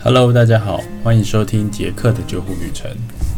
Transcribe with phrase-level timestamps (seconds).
[0.00, 2.88] Hello，大家好，欢迎收听杰克的救护旅程。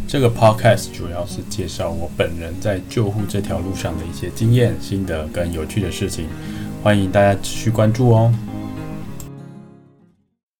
[0.07, 6.29] 这个 Podcast 主要是介绍我本人在救护这条路上的一些经验、心得跟有趣的事情，
[6.83, 8.31] 欢迎大家持续关注哦。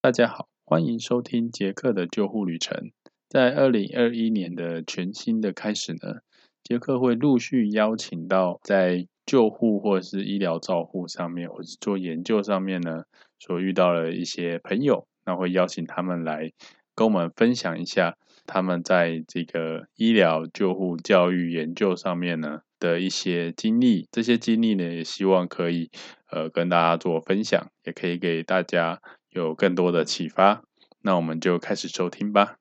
[0.01, 2.91] 大家好，欢迎收听杰克的救护旅程。
[3.29, 6.21] 在二零二一年的全新的开始呢，
[6.65, 13.05] 杰克会陆续邀请到在救护或是医疗照护上面，或是做研究上面呢，
[13.39, 15.07] 所遇到的一些朋友。
[15.31, 16.51] 那会邀请他们来
[16.97, 24.09] 跟我们分享一下他们在这个医疗救护教育研究上面呢的一些经历。
[24.11, 25.89] 这些经历呢，也希望可以
[26.33, 30.65] 呃跟大家做分享，也可以给大家有更多的启发。
[31.03, 32.57] 那我们就开始收听吧。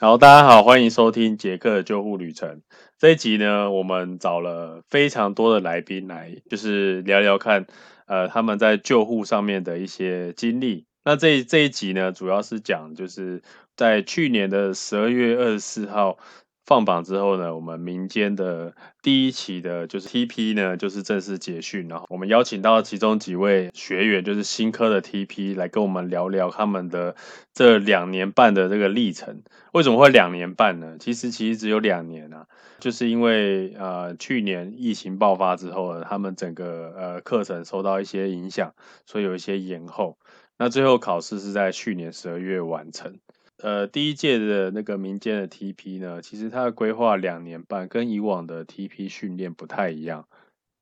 [0.00, 2.62] 好，大家好，欢迎收听杰克的救护旅程。
[2.98, 7.66] 这一集呢，我们找了非常多的来宾来，就是聊聊看
[8.06, 10.86] 呃他们在救护上面的一些经历。
[11.04, 13.42] 那这这一集呢，主要是讲就是
[13.76, 16.16] 在去年的十二月二十四号
[16.64, 27.14] 放榜之后呢，我们民间的第一期的就是 TP 呢，就是正式结训，然后我们邀请到其中几位学员，就是新科的 TP 来跟我们聊聊他们的
[27.52, 29.42] 这两年半的这个历程。
[29.72, 30.96] 为什么会两年半呢？
[30.98, 32.46] 其实其实只有两年啊，
[32.78, 38.72] 就是因为呃去年疫情爆发之后呢，他们整个呃课程受到一些影响，
[39.04, 40.16] 所以有一些延后。
[40.58, 43.18] 那最后考试是在去年十二月完成。
[43.58, 50.26] 呃，第一届的那个民间的 TP 呢，其实它的规划两年半，跟以往的 TP 训练不太一样。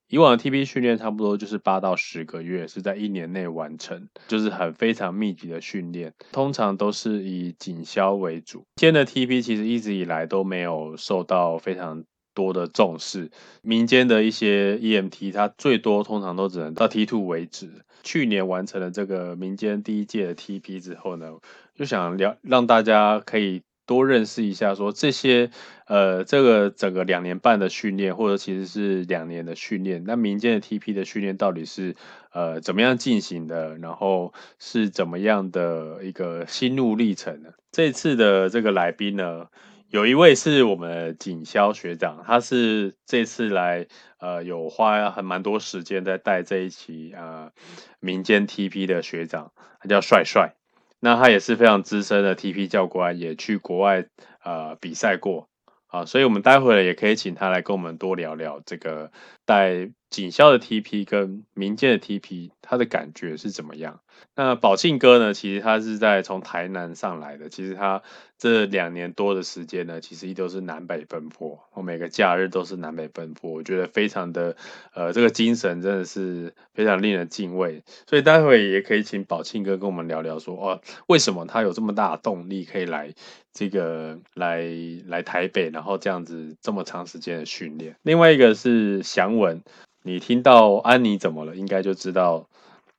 [0.09, 8.65] 以往的 TP 训练差不多就是八到十个月，是在一年内完成，就是很非常密集的训练，通常都是以警消为主。
[8.77, 12.05] 今天的 TP 其实一直以来都没有受到非常。
[12.35, 13.31] 多的重视，
[13.63, 17.71] 民间的一些 EMT，它最多通常都只能到 T two 为止。
[18.03, 21.35] 去年完成了这个民间第一届的 TP 之后呢，
[21.77, 25.51] 就想了让大家可以多认识一下，说这些
[25.87, 31.95] 呃这个整个两年半的训练，或者其实是两年的训练，那民间的 TP 的训练到底是
[32.33, 37.51] 呃怎么样进行的，然后是怎么样的一个心路历程呢？
[37.71, 39.47] 这次的这个来宾呢？
[39.93, 43.89] 有一位是我们锦霄学长，他是这次来，
[44.19, 47.53] 呃，有花很蛮多时间在带这一期呃
[48.01, 50.55] 民间 TP 的学长，他叫帅帅，
[50.99, 54.07] 那他也是非常资深的 TP 教官，也去国外
[54.43, 55.51] 呃比赛过。
[55.89, 59.13] 啊，所以我们待会儿也可以请他来跟我们多聊聊这个
[59.45, 64.01] 带警校的 TP 跟民间的 TP，他的感觉是怎么样？
[64.35, 65.35] 那宝庆哥呢？
[65.35, 68.03] 其实他是在从台南上来的，其实他
[68.39, 74.57] 这两年多的时间呢，其实都是南北奔波，我每个假日都是南北奔波，我觉得非常的
[74.95, 77.83] 呃，这个精神真的是非常令人敬畏。
[78.09, 83.15] 所以待会也可以请宝庆哥跟我们聊聊，说哦，为什么他有这么大的动力可以来？
[83.55, 84.67] 这个来
[85.07, 87.97] 来台北，然后这样子这么长时间的训练。
[88.01, 89.63] 另外一个是祥文，
[90.03, 92.49] 你听到安妮怎么了，应该就知道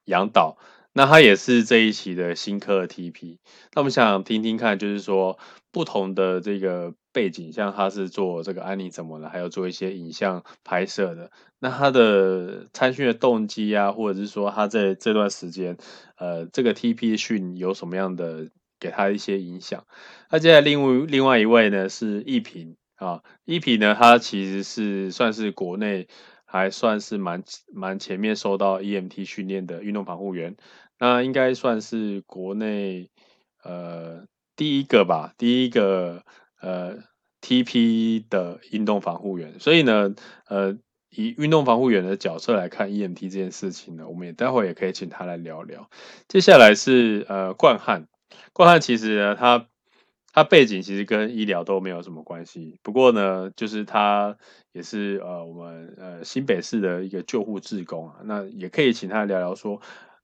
[0.06, 0.56] 杨导。
[0.94, 3.38] 那他也是这一期的新科 TP。
[3.74, 5.38] 那我们想听听看，就是说
[5.72, 11.32] 不同的这个背景，像他是做这个安妮怎么了，还有做一些影像拍摄的。
[11.60, 15.78] 那他的参训的动机啊，或者是说他在这段时间，
[16.18, 18.50] 呃，这个 TP 训有什么样的？
[18.80, 19.86] 给他一些影响。
[20.30, 26.10] 那接下来另外另外一位呢是一平啊，一平呢他其实是算是国内
[26.44, 30.58] 还算是蛮蛮前面受到 EMT 训练的运动防护员，
[31.04, 33.10] 那应该算是国内
[33.62, 34.24] 呃
[34.56, 36.24] 第一个吧，第一个
[36.62, 37.00] 呃
[37.42, 39.60] TP 的运动防护员。
[39.60, 40.16] 所以呢，
[40.48, 40.78] 呃
[41.10, 45.90] 以运动防护员的角色来看 EMT 这件事情呢，我们也待会也可以请他来聊聊。
[46.30, 48.08] 接下来是呃冠汉。
[48.54, 49.68] 冠汉其实呢，他
[50.32, 52.80] 他背景其实跟医疗都没有什么关系。
[52.82, 54.38] 不过呢，就是他
[54.72, 58.22] 也是呃我们呃新北市的一个救护志工啊。
[58.24, 59.82] 那也可以请他聊聊说，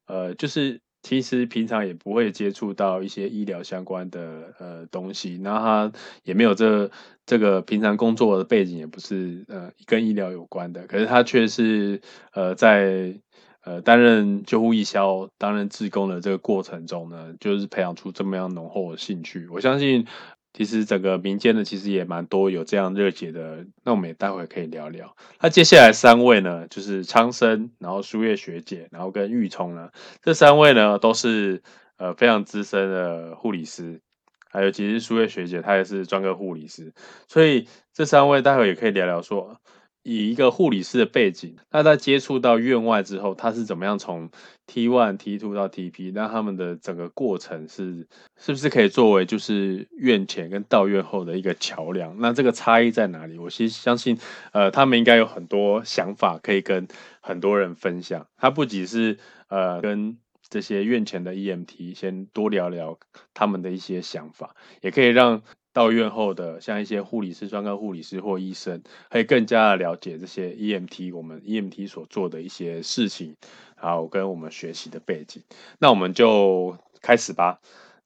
[0.09, 5.39] 呃，就是其实平常也不会接触到一些医疗相关的呃东西。
[5.41, 5.91] 然后他
[6.23, 6.91] 也没有这
[7.25, 10.85] 这个平常工作的背景，也不是呃跟医疗有关的。
[10.87, 12.01] 可是他却是
[12.33, 13.21] 呃在。
[13.61, 19.47] 呃，担任救护义消、担任志工的这个过程中呢，就是培养出这么样浓厚的兴趣。
[19.49, 20.07] 我相信，
[20.53, 23.65] 其实整个民间呢，其实也蛮多有这样热血的。
[23.83, 25.15] 那我们也待会可以聊聊。
[25.39, 29.89] 那接下来三位呢，就是昌生，然后苏月学姐，然后跟玉聪呢，
[30.21, 31.61] 这三位呢都是
[31.97, 34.01] 呃非常资深的护理师，
[34.49, 36.93] 还有其实苏月学姐她也是专科护理师，
[37.27, 39.59] 所以这三位待会也可以聊聊说。
[40.03, 44.29] 以一个护理师的背景，那在接触到院外之后，他是怎么样从
[44.65, 46.11] T one、T two 到 TP？
[46.13, 48.07] 那他们的整个过程是
[48.37, 52.17] 是不是可以作为就是院前跟到院后的一个桥梁？
[52.19, 53.37] 那这个差异在哪里？
[53.37, 54.17] 我其实相信，
[54.53, 56.87] 呃，他们应该有很多想法可以跟
[57.21, 58.25] 很多人分享。
[58.37, 59.17] 他不仅是
[59.49, 60.17] 呃跟
[60.49, 62.97] 这些院前的 EMT 先多聊聊
[63.33, 65.41] 他们的一些想法，也可以让。
[65.71, 73.35] 到院后的像一些护理师、专科护理师或医生，可以更加的了解这些 EMT 我们 EMT 所做的一些事情，
[73.75, 75.43] 还有跟我们学习的背景。
[75.79, 77.59] 那我们就开始吧。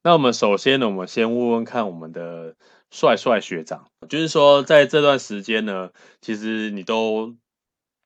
[0.03, 2.55] 那我们首先呢，我们先问问看我们的
[2.91, 7.33] 帅帅学长，就是说在这段时间呢，其实你都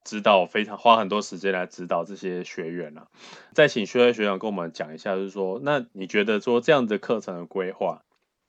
[0.06, 3.08] 知道非常花很多时间来指导这些学员了。
[3.54, 8.04] 再请帅帅学长跟我们讲一下，就是说，那你觉得说这样的课程的规划？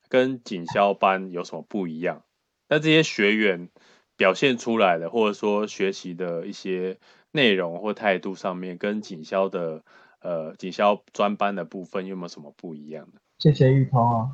[0.08, 2.22] 跟警校班有什么不一样？
[2.68, 3.68] 那这些学员
[4.16, 6.98] 表现出来的，或者说学习的一些
[7.32, 9.82] 内容或态度上面，跟警校的
[10.20, 13.20] 呃警校专班的部分有没有什么不一样的？
[13.38, 14.28] 谢谢玉通啊，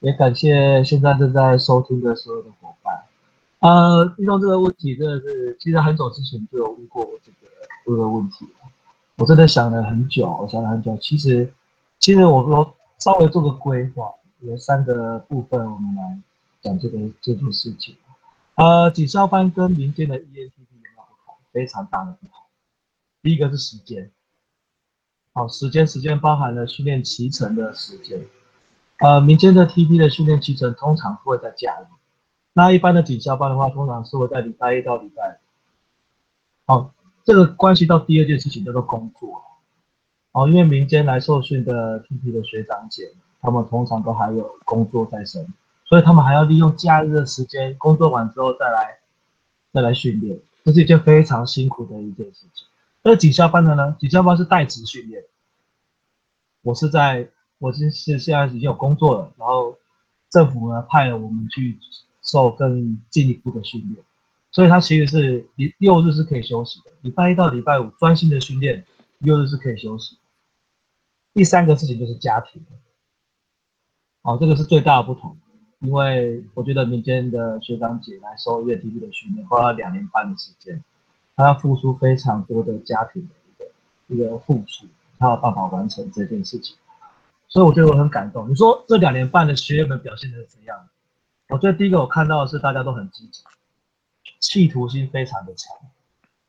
[0.00, 3.04] 也感谢现在正在收听的所有的伙伴。
[3.60, 7.52] 呃，玉通这个问题真的是，其实很早之前就有问过这个
[7.84, 8.46] 这个问题
[9.16, 10.96] 我真的想了很久，我想了很久。
[10.98, 11.52] 其实，
[11.98, 14.12] 其实我说稍微做个规划。
[14.40, 16.18] 有三个部分，我们来
[16.60, 17.96] 讲这个这件事情。
[18.54, 21.34] 呃，警校班跟民间的 ENTP 有没有不同？
[21.52, 22.34] 非常大的不同。
[23.22, 24.10] 第一个是时间，
[25.32, 28.26] 好，时间时间包含了训练骑乘的时间。
[28.98, 31.86] 呃，民间的 TP 的训练骑乘通常会在假日，
[32.52, 35.40] 那一般的警校班的话，通常是会在礼拜一到礼拜。
[36.66, 36.94] 好，
[37.24, 39.42] 这个关系到第二件事情叫做工作。
[40.32, 43.12] 哦，因为民间来受训的 TP 的学长姐。
[43.40, 45.46] 他们通常都还有工作在身，
[45.84, 48.98] 所以他们还要利用假日的时间，工作完之后再来
[49.72, 52.66] 再来训练，这是一件非常辛苦的一件事情。
[53.02, 53.96] 那警校班的呢？
[54.00, 55.22] 警校班是代职训练，
[56.62, 59.76] 我是在我是是现在已经有工作了，然后
[60.28, 61.78] 政府呢派了我们去
[62.22, 64.04] 受更进一步的训练，
[64.50, 65.48] 所以他其实是
[65.78, 68.84] 六日是可以休息的，礼拜一到礼拜五专心的训练，
[69.18, 70.18] 六日是可以休息。
[71.32, 72.60] 第三个事情就是家庭。
[74.28, 75.34] 哦，这个是最大的不同，
[75.78, 80.84] 因为我觉得民间的学长姐来收月 T P 的训练，花了两年半的时间，
[81.34, 84.84] 他要付出非常多的家庭的一个一个付出，
[85.18, 86.76] 他有办法完成这件事情，
[87.48, 88.50] 所以我觉得我很感动。
[88.50, 90.78] 你说这两年半的学员们表现的怎样？
[91.48, 93.42] 我觉得第一个我看到的是大家都很积极，
[94.40, 95.74] 企图心非常的强。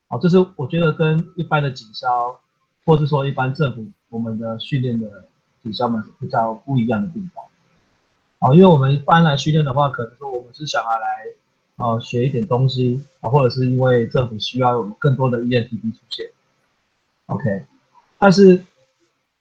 [0.10, 2.42] 哦，这是我觉得跟一般的警校，
[2.84, 5.30] 或是说一般政府我们的训练的
[5.64, 7.46] 警校们比较不一样的地方。
[8.40, 11.26] 啊，因为我们一般来训练的话，可能说我们是想要来，
[11.76, 16.26] 呃，学一点东西啊，或者是因为政府需要有更多的 ENTP 出现
[17.28, 17.66] ，OK。
[18.18, 18.64] 但是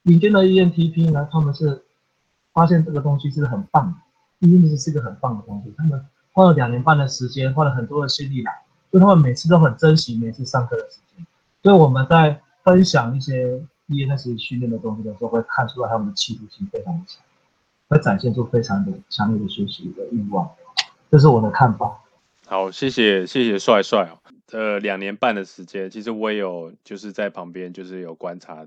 [0.03, 1.83] 民间的 ENTP 呢，他们是
[2.53, 3.87] 发现这个东西是很棒
[4.41, 8.53] 的，ENTP 是一个很棒的东西，他们花了两年半的时间，花了很多的心力来，
[8.91, 11.25] 所以他们每次都很珍惜每次上课的时间。
[11.63, 17.23] 所以我们在分享一些 ENTP 训练的东西的时候，会看出来他们的企图心非常的强。
[17.89, 20.49] 会展现出非常的强烈的学习的欲望，
[21.11, 22.01] 这是我的看法。
[22.47, 24.21] 好，谢谢谢谢帅帅哦。
[24.53, 28.67] 呃，两年半的时间，其实我也有就是在旁边就是有观察，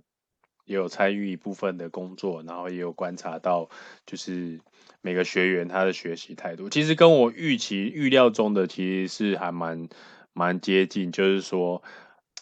[0.66, 3.70] 也有参与一部分的工作，然后也有观察到
[4.06, 4.60] 就是
[5.02, 9.90] 每个学员他的学习态度，其实跟我预期预料中的其实是还蛮
[10.34, 11.82] 蛮接近，就是说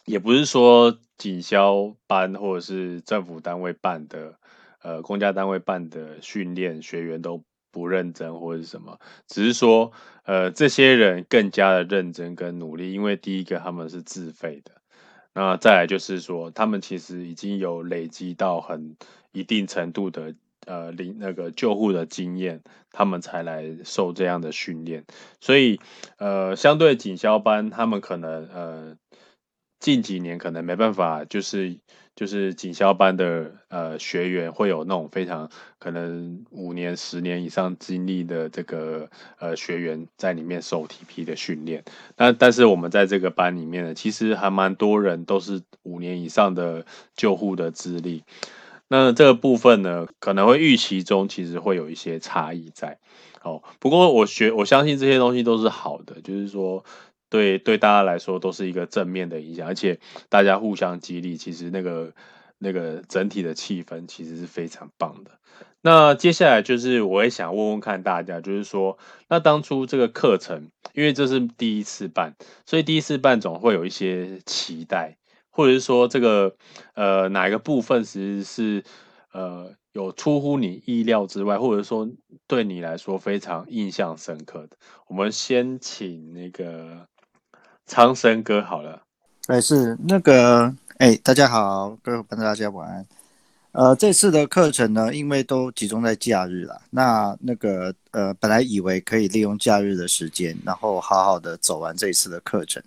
[0.05, 4.35] 也不是说警校班或者是政府单位办的。
[4.81, 9.91] 呃，公家单位办的训练学员都不认真或者什么，只是说，
[10.23, 14.71] 呃，这些人更加的认真跟努力，因为第一个他们是自费的，
[15.33, 18.95] 那再来就是说，他们其实已经有累积到很
[19.31, 20.33] 一定程度的
[20.65, 25.05] 呃领那个救护的经验，他们才来受这样的训练，
[25.39, 25.79] 所以
[26.17, 28.97] 呃，相对警消班，他们可能呃
[29.79, 31.77] 近几年可能没办法就是。
[32.15, 39.09] 就是警校班的呃学员会有那种非常可能五年、十年以上经历的这个
[39.39, 41.85] 呃学员在里面受 TP 的训练。
[42.17, 48.25] 那但是我们在这个班里面呢，其实还蛮多人都是五年以上的救护的资历。
[48.89, 52.97] 那这个部分呢，可能会预期中其实会有一些差异在。
[53.43, 56.83] 哦，不过我学我相信这些东西都是好的，就是说。
[57.29, 62.13] 对对，大家来说都是一个正面的影响，而且大家互相激励，其实那个
[62.57, 65.31] 那个整体的气氛其实是非常棒的。
[65.81, 68.97] 那接下来就是我也想问问看大家，就是说，
[69.29, 75.17] 那当初这个课程，因为这是第一次办，所以第一次办总会有一些期待，
[75.49, 76.55] 或者是说这个
[76.95, 78.83] 呃哪一个部分其实是
[79.31, 82.09] 呃有出乎你意料之外，或者说
[82.45, 84.75] 对你来说非常印象深刻的。
[85.07, 87.07] 我们先请那个
[87.89, 89.01] 苍生哥好了。
[89.47, 93.03] 哎，是那个哎，大家好，各位朋友，大家晚安。
[93.71, 102.81] 呃，这次的课程呢，因为都集中在假日了，那那个呃，本来以为可以利用假日的时间，然后好好的走完这一次的课程，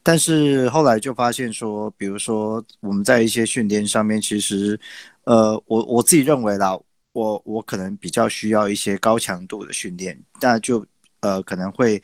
[0.00, 4.78] 但是后来就发现说，比如说我们在一些训练上面，其实，
[5.24, 6.78] 呃，我我自己认为啦，
[7.12, 10.86] 我我可能比较需要一些高强度的训练，那就
[11.20, 12.00] 呃可能会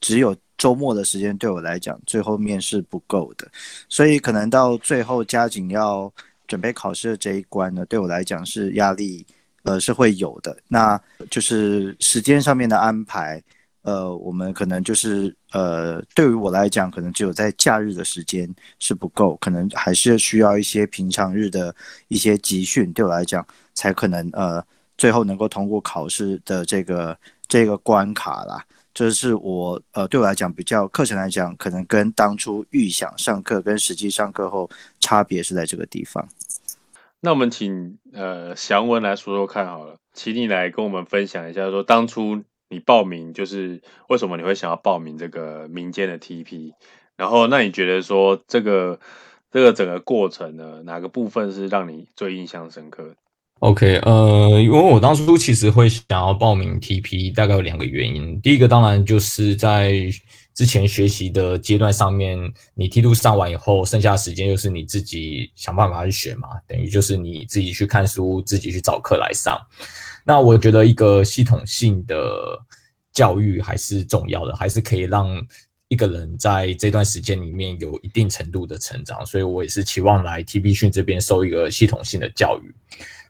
[0.00, 3.48] 只有周末的时间对我来讲，最后面是不够的，
[3.88, 6.12] 所以可能到最后加紧要。
[6.48, 9.26] 准备考试的这一关呢，对我来讲是压力，
[9.64, 10.56] 呃，是会有的。
[10.68, 10.96] 那
[11.28, 13.42] 就是时间上面的安排，
[13.82, 18.48] 呃，我们可能就是呃，对于我来讲，可能只有在假日的时间
[18.78, 21.74] 是不够，可能还是需要一些平常日的
[22.06, 23.44] 一些集训，对我来讲
[23.74, 24.64] 才可能呃，
[24.96, 28.64] 最后能够通过考试的这个这个关卡啦。
[28.96, 36.26] 这是我呃，对我来讲比较课程来讲，可能跟当初预想上课跟实际上课后差别是在这个地方。
[37.20, 46.72] 那我们请呃祥文来说说看好了，请你来跟我们分享一下，说当初你报名就是为什么你会想要报名这个民间的 TP，
[47.16, 48.98] 然后那你觉得说这个
[49.50, 53.14] 这个整个过程呢，哪个部分是让你最印象深刻
[53.66, 58.40] ？OK，呃，因为我当初其实会想要报名 TP，大概有两个原因。
[58.40, 60.08] 第一个当然就是在
[60.54, 62.38] 之前学习的阶段上面，
[62.74, 69.60] 你梯度上完以后，剩下的时间就是你自己想办法去学嘛，等于就是你自己去看书，自己去找课来上。
[70.24, 72.16] 那我觉得一个系统性的
[73.12, 75.26] 教育还是重要的，还是可以让
[75.88, 79.26] 一个人在这段时间里面有一定程度的成长。
[79.26, 82.72] 所以我也是期望来 TP 训这边受一个系统性的教育。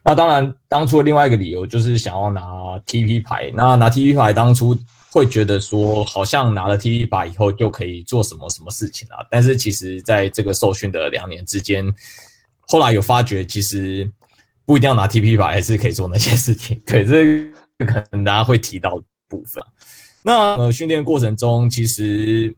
[0.07, 2.41] 那当然，当初另外一个理由就是想要拿
[2.85, 3.51] TP 牌。
[3.53, 4.73] 那拿 TP 牌，当初
[5.11, 9.17] 会觉得说，好像拿了 TP 牌以后就可以做什么什么事情啊。
[9.29, 11.93] 但是其实，在这个受训的两年之间，
[12.61, 14.09] 后来有发觉，其实
[14.65, 16.81] 不一定要拿 TP 牌，还是可以做那些事情。
[16.85, 18.97] 对，这可能大家会提到
[19.27, 19.61] 部分。
[20.23, 22.55] 那呃，训练过程中，其实，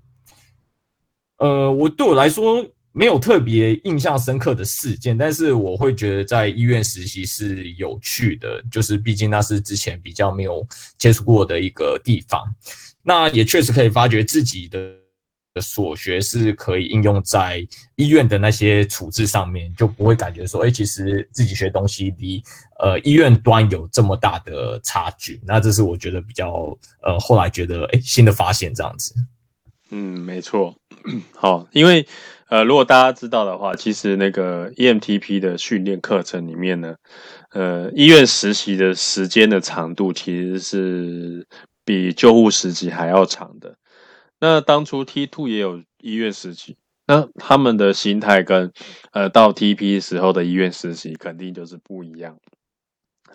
[1.40, 2.64] 呃，我对我来说。
[2.92, 10.68] 没有特别印象深刻的事件，但是我会觉得在医院实习是有趣的，就是毕竟那是之前比较没有
[10.98, 12.44] 接触过的一个地方，
[13.04, 14.92] 那也确实可以发觉自己的
[15.62, 17.66] 所学是可以应用在
[17.96, 22.42] 医院的那些处置上面，就不会感觉说，哎，其实自己学东西离
[22.80, 25.40] 呃医院端有这么大的差距。
[25.46, 29.14] 那这是我觉得比较呃后来觉得哎新的发现这样子。
[29.92, 30.76] 嗯，没错。
[31.36, 32.06] 好，因为。
[32.50, 36.96] 呃，如果大家知道的话，其实那个 EMTP 的训练课程里面呢，
[37.52, 41.48] 呃，医院实习的时间的长度其实是
[41.86, 43.78] 比救护实习还要长的。
[44.40, 46.76] 那当初 T Two 也有医院实习，
[47.06, 48.74] 那他们的心态跟
[49.12, 52.40] 呃到 TP 时候的医院实习肯定就是不一样。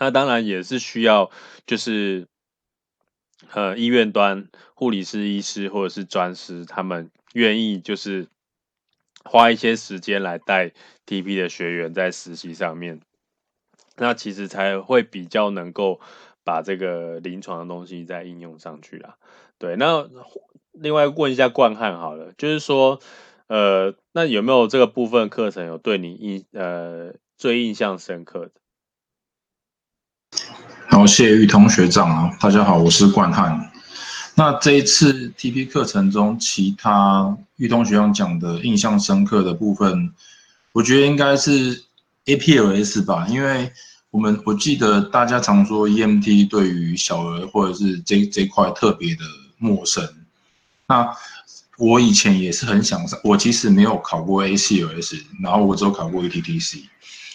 [0.00, 1.30] 那当然也是需要，
[1.66, 2.26] 就是
[3.52, 8.26] 呃医院端护理师、医师或者是专师，他们愿意就是。
[9.24, 10.72] 花一些时间来带
[11.06, 13.00] TP 的学员在实习上面，
[13.96, 16.00] 那其实才会比较能够
[16.44, 19.16] 把这个临床的东西再应用上去啦。
[19.58, 20.08] 对，那
[20.72, 23.00] 另外问一下冠汉好了，就是说，
[23.46, 28.50] 呃，那有没有这个部分课程有对你印呃最印象深刻的？
[30.90, 33.73] 好，谢谢玉通学长啊，大家好，我是冠汉。
[34.36, 40.12] 那这一次 TP 课程中，其他玉通学长讲的印象深刻的部分，
[40.72, 41.84] 我觉得应该是
[42.26, 43.70] APLS 吧，因为
[44.10, 49.20] 我们我记得大家常说 EMT 对于小儿或者是这这块特别的
[49.56, 50.04] 陌生。
[50.88, 51.08] 那
[51.78, 56.82] 我以前也是很想上，我其实没有考过 ACLS，然后我只有考过 ETTC，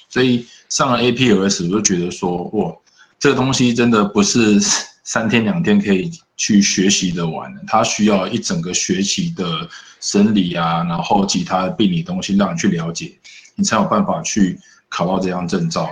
[0.10, 2.76] 所以上了 APLS 我就觉得说，哇，
[3.18, 4.60] 这个东西真的不是。
[5.02, 9.46] 三天两天可以去学习的完，他需要一整个学期的
[10.00, 13.12] 生理啊，然后其他的病理东西让你去了解，
[13.56, 15.90] 你才有办法去考到这张证照。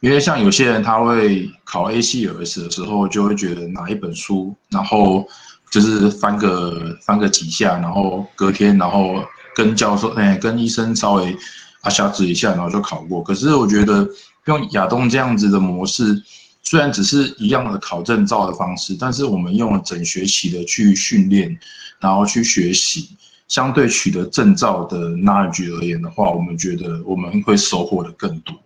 [0.00, 5.28] 因为像有些人他会考 ACLS 的时候，就会觉得拿一本书，然后
[5.70, 9.22] 就是翻个翻个几下，然后隔天然后
[9.54, 11.36] 跟教授哎跟医生稍微
[11.82, 13.22] 啊瞎指一下，然后就考过。
[13.22, 14.08] 可是我觉得
[14.46, 16.22] 用亚东这样子的模式。
[16.64, 21.56] 虽然只是一样的考证照的方式，但是我们用了整学期的去训练，
[22.00, 23.10] 然后去学习，
[23.48, 28.58] 相对取得证照的 knowledge 而言的话，我们觉得我们会收获的更多。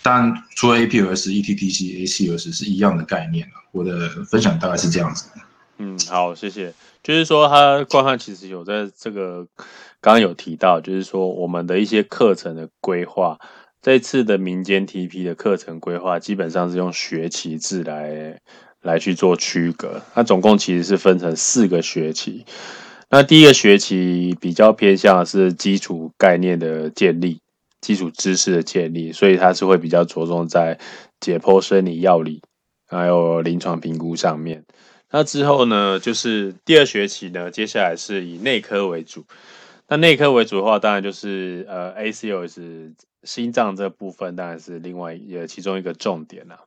[0.00, 5.26] 但除了 APLS、ETTC、ACLS 是一样的概念我的分享大概是这样子。
[5.78, 6.72] 嗯，好，谢谢。
[7.02, 9.46] 就是说，他冠汉其实有在这个
[10.00, 13.40] 刚刚有提到，就是说我们的一些课程的规划。
[13.82, 18.40] 这次的民间 TP 的课程规划基本上是用学期制来
[18.80, 22.46] 来去做区隔，它总共其实是分成四个学期。
[23.10, 27.40] 那第一个学期比较偏向是基础概念的建立、
[27.80, 30.78] 基础知识的建立，所以它是会比较着重在
[31.18, 32.40] 解剖生理药理
[32.86, 34.64] 还有临床评估上面。
[35.10, 39.24] 那之后呢，就是第二学期呢，接下来是以内科为主。
[39.88, 42.92] 那内科为主的话，当然就是呃 ACOS。
[43.24, 46.60] 心脏这部分当然是另外也其中一个重点啦。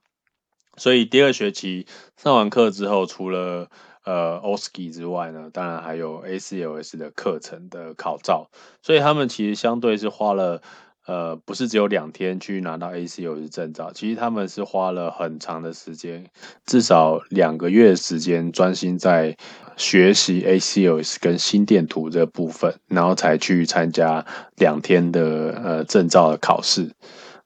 [0.78, 3.70] 所以第二学期上完课之后，除了
[4.04, 8.50] 呃 OSKI 之外呢，当然还有 ACLS 的课程的考照，
[8.82, 10.62] 所以他们其实相对是花了
[11.06, 16.26] 呃不是只有两天去拿到 A C O S 证照，其实他们是花了很长的时间，
[16.66, 19.36] 至少两个月时间专心在。
[19.78, 26.90] 学习 ACOS 跟心电图这部分，然后才去参加两天的呃证照的考试。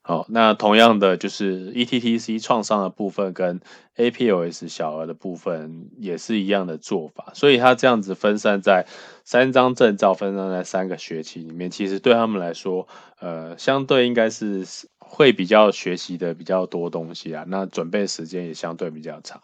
[0.09, 3.61] 好，那同样的就是 ETTC 创伤的部分跟
[3.95, 7.31] APOS 小儿的部分也是一样的做法。
[7.35, 8.87] 所以他这样子分散在
[9.23, 12.87] 三张证照，分散在三个学期里面，其实对他们来说，
[13.19, 14.65] 呃，相对应该是
[14.97, 17.45] 会比较学习的比较多东西啊。
[17.47, 19.43] 那准备时间也相对比较长。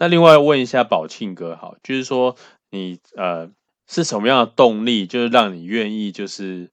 [0.00, 2.34] 那另外问一下宝庆哥，好，就是说
[2.72, 3.48] 你呃
[3.86, 6.68] 是什么样的动力，就是让你愿意就是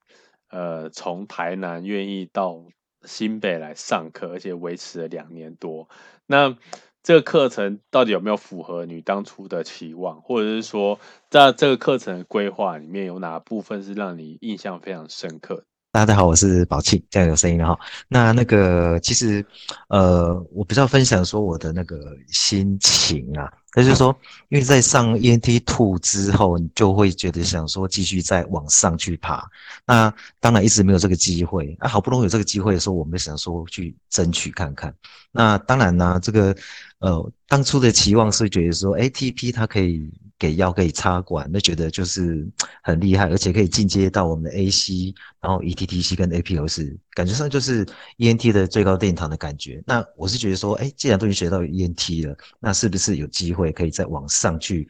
[0.49, 2.63] 呃从台南愿意到
[3.03, 5.89] 新北来上课，而且维持了两年多。
[6.25, 6.57] 那
[7.03, 10.99] 这个课程到底有没有符合你当初的期望，或者是说
[11.29, 15.63] 在这个课程规划里面有哪部分是让你印象非常深刻？
[15.97, 17.79] 大家好，我是宝庆，这样有声音了哈。
[18.07, 19.43] 那那个其实，
[19.89, 24.15] 呃，我比较分享说我的那个心情啊，那就是说，
[24.49, 29.43] 因为在上 ENT Two 之后，你就会觉得想说继续再往上去爬。
[29.87, 34.93] 那当然一直没有这个机会，那好不容易有这个机会的时候，我们想说去争取看看。
[35.31, 36.55] 那当然呢，这个
[36.99, 40.13] 呃，当初的期望是觉得说，ATP 它可以。
[40.39, 42.47] 给药可以插管，那觉得就是
[42.83, 47.85] 很厉害，而且可以进阶到我们的 AC，然后 ETTC 跟 APOS，感觉上就是
[48.17, 49.81] ENT 的最高殿堂的感觉。
[49.85, 54.87] 那我是觉得说，哎，既然都已经学到 ENT 了，那是不是有机会可以再往上去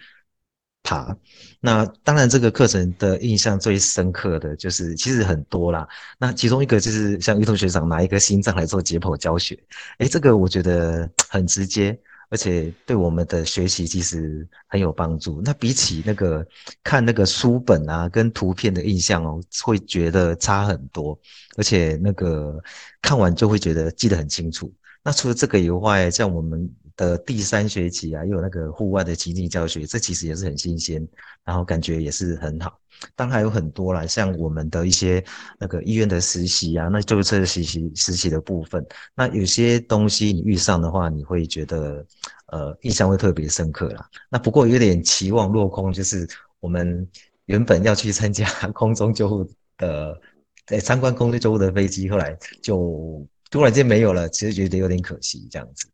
[0.83, 1.15] 爬？
[1.61, 5.87] 那当然，这个课程的印象最深刻的就是其实很多啦。
[6.19, 9.57] 那其中一个就是像玉彤学长拿一个心脏来做解剖教学，
[9.99, 11.97] 哎，这个我觉得 很直接。
[12.29, 15.41] 而且对我们的学习其实很有帮助。
[15.43, 16.45] 那比起那个
[16.83, 21.17] 看那个书本啊，跟图片的印象哦，会觉得差很多。
[21.57, 22.61] 而且那个
[23.01, 24.71] 看完就会觉得记得很清楚。
[25.03, 31.07] 那除了这个以外，像我们的第三学期啊，又有那个户外的情境教学，这其实也是很新鲜，
[31.45, 32.77] 然后感觉也是很好。
[33.15, 35.23] 当然还有很多啦，像我们的一些
[35.59, 38.83] 那个医院的实习啊，那就是实习实习的部分。
[39.15, 42.03] 那有些东西你遇上的话，你会觉得
[42.47, 44.09] 呃印象会特别深刻啦。
[44.29, 46.27] 那不过有点期望落空，就是
[46.59, 47.07] 我们
[47.45, 50.19] 原本要去参加 空中救护的，
[50.65, 55.87] 在参观空中救护的飞机，后来就突然间没有了，其实觉得有点可惜这样子。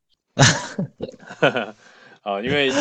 [2.21, 2.71] 啊， 因为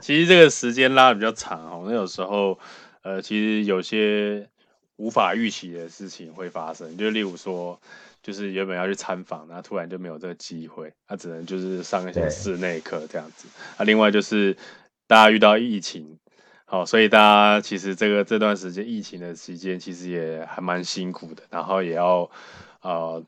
[0.00, 2.58] 其实这个时间拉的比较长哦，那有时候。
[3.02, 4.48] 呃，其实有些
[4.96, 7.80] 无法预期的事情会发生，就例如说，
[8.20, 13.46] 就是原本要去参访，然后突然就没有这个机会，他只能就是上一些室内课这样子。
[13.76, 14.56] 啊，另外就是
[15.06, 16.18] 大家遇到疫情，
[16.64, 22.28] 好，所以大家其实这个这段时间疫情的期间，其实也还蛮辛苦的，然后也要
[22.80, 23.22] 呃，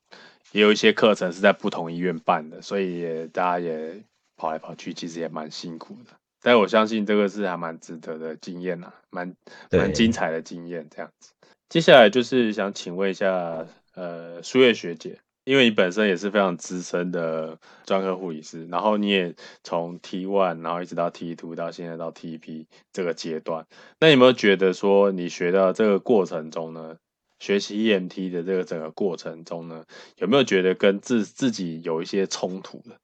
[0.52, 4.02] 也有一些课程是在不同医院办的，所以也大家也
[4.36, 6.12] 跑来跑去，其实也蛮辛苦的。
[6.40, 9.34] 但我相信这个是还蛮值得的经验呐，蛮
[9.70, 11.32] 蛮精彩的经验这样子。
[11.68, 19.34] 接下来就是想请问一下，呃，苏月学姐，因为你本身也是非常资深的专科护理师，然后你也
[19.64, 23.66] 从 T one，然后一直到 T two，到现在到 TP 这个阶段，
[24.00, 26.96] 那有没有觉得说你学到这个过程中呢，
[27.38, 29.84] 学习 EMT 的这个整个过程中呢，
[30.16, 32.98] 有没有觉得跟自自己有一些冲突的？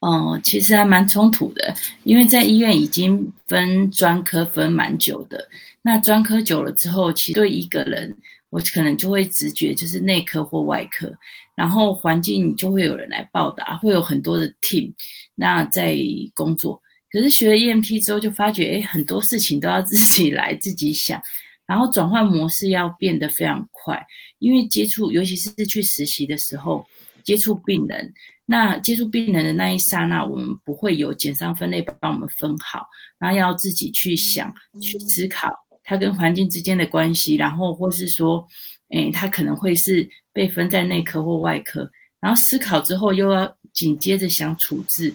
[0.00, 5.48] 哦，其实还蛮冲突的，因为在医院已经分专科分蛮久的，
[5.82, 8.14] 那专科久了之后，其实对一个人
[8.50, 11.12] 我可能就会直觉就是内科或外科，
[11.54, 14.92] 然后环境就会有人来报答，会有很多的 team
[15.34, 15.96] 那在
[16.34, 16.80] 工作。
[17.10, 21.20] 可是学了 EMT 之后，就发觉，哎，很多事情都要自己来，自己想，
[21.66, 24.00] 然后转换模式要变得非常快，
[24.38, 26.86] 因为接触，尤其是去实习的时候，
[27.24, 28.12] 接触病人，
[28.44, 32.86] 那接触病人的那一刹那，我们不会有减伤分类帮我们分好，
[33.18, 35.52] 然后要自己去想，去思考
[35.82, 38.46] 它跟环境之间的关系，然后或是说，
[38.90, 45.14] 哎，它可能会是被分在内科或外科，然后思考之后又要紧接着想处置。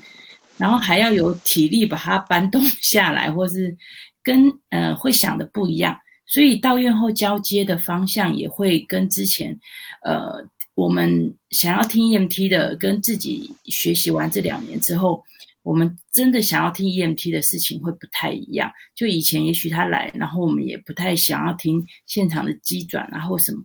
[0.58, 3.76] 然后还要有体力把它搬动 下来，或是
[4.22, 5.98] 跟呃会想的不一样，
[6.32, 9.60] 所以到院后交接的方向也会跟之前，
[10.02, 10.42] 呃
[10.76, 15.22] 我们想要听 EMT 的，跟自己学习完这两年之后，
[15.62, 18.72] 我们真的想要听 EMT 的事情会不太一样。
[18.96, 23.62] 就以前也许他来，然后我们也不太想要听现场的机转啊或什么，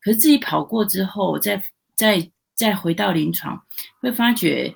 [0.00, 1.60] 可是自己跑过之后，再
[1.96, 3.60] 再再回到临床，
[4.00, 4.72] 会发觉。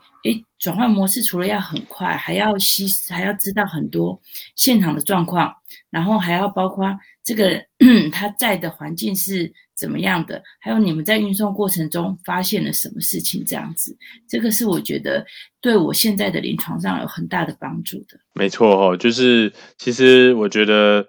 [0.58, 4.20] 转换模式除了要很快，还要吸，还要知道很多
[4.56, 5.54] 现场的状况，
[5.90, 6.84] 然后还要包括
[7.22, 7.64] 这个
[8.12, 13.96] 他在的环境是怎么样的，还有你们在运送过程中发现了什么事情，这样子，
[14.28, 15.24] 这个是我觉得
[15.60, 18.18] 对我现在的临床上有很大的帮助的。
[18.34, 21.08] 没错哦，就是其实我觉得，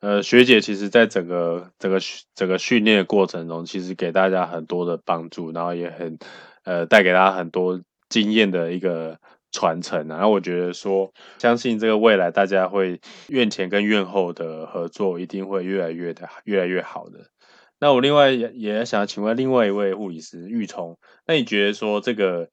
[0.00, 1.98] 呃，学姐其实在整个整个
[2.34, 6.18] 整个训练的过程中，其实给大家很多的帮助，然后也很
[6.64, 7.80] 呃带给大家很多。
[8.10, 9.18] 经验的一个
[9.50, 17.30] 传承，然后我觉得说，相信这个未来大家会院前跟院后的合作一定会越来越的越来越好的。
[17.78, 22.50] 那我另外也也想请问另外一位护理师玉聪，那你觉得说这个？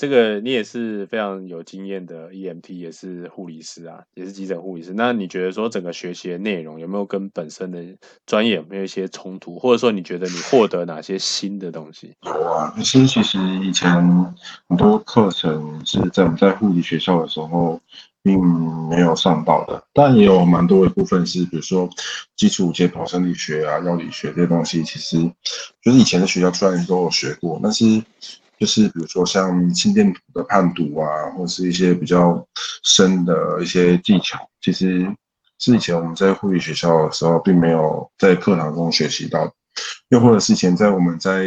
[0.00, 4.94] 这个你也是非常有经验的 EMT，也是护理师啊，也是急诊护理师。
[4.94, 7.84] 那你觉得说整个学习的内容有没有跟本身的
[8.24, 12.14] 专业有没有一些冲突，或者说你觉得你获得哪些新的东西？
[12.22, 13.92] 有啊，其实其实以前
[14.70, 17.78] 很多课程是在我们在护理学校的时候
[18.22, 18.42] 并
[18.88, 21.86] 没有上到的，但也有蛮多一部分是，比如说
[22.36, 25.18] 基础解剖生理学啊、药理学这些东西，其实
[25.82, 28.02] 就是以前的学校虽然都有学过，但是。
[28.60, 32.46] 就是比如说像心电图的判读啊，或是一些比较
[32.84, 35.10] 深的一些技巧，其实
[35.58, 39.50] 是以前我们在护理学校的时候并没有在课堂中学习到，
[40.10, 41.46] 又或者是以前在我们在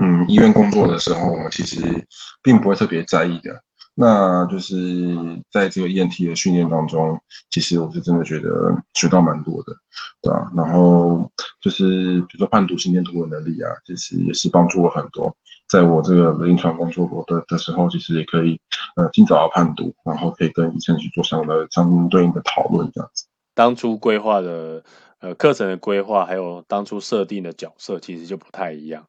[0.00, 2.06] 嗯医院工作的时候，我们其实
[2.44, 3.60] 并不会特别在意的。
[3.96, 5.16] 那就是
[5.52, 9.72] 在这个 ENT 的训练当中，其实我是真的觉得学到蛮多的，
[10.20, 10.50] 对吧？
[10.56, 15.36] 然后就是比如说判读心电图的能力啊，其实也是帮助我很多。
[15.74, 18.60] 在我这个临床工作过的的时候，其实也可以
[18.94, 23.26] 呃尽早的判读，然后可以跟医生去做相的相对应的讨论，这样子。
[23.54, 24.84] 当初规划的
[25.18, 29.06] 呃课程的规划，还有当初设定的角色，其实就不太一样，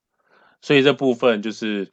[0.60, 1.91] 所以这部分就是。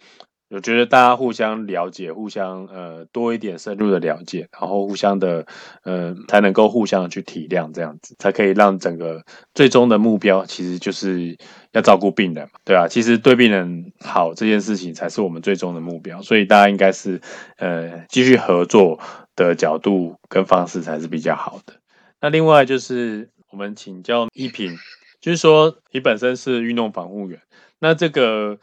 [0.53, 5.47] 我觉得大家互相了解，互相呃多一点深入的了解，然后互相的
[5.83, 11.38] 呃才能够互相去体谅，这样子才可以让整个最终的目标其实就是
[11.73, 17.21] 要照顾病人嘛，对啊，其实对病人好这件事情才是我们最终的目标，所以大家应该是
[17.57, 19.01] 呃继续合作
[19.35, 21.75] 的角度跟方式才是比较好的。
[22.21, 24.77] 那另外就是我们请教一平，
[25.21, 27.41] 就是说你本身是运动防护员，
[27.79, 28.59] 那这个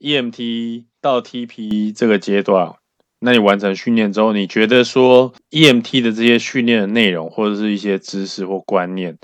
[0.00, 0.84] EMT。
[1.02, 2.74] 到 TP 这个阶段，
[3.20, 9.16] 那你完成训练之后，你觉得说 EMT 的这些训练的内容，或者是一些知识或观念，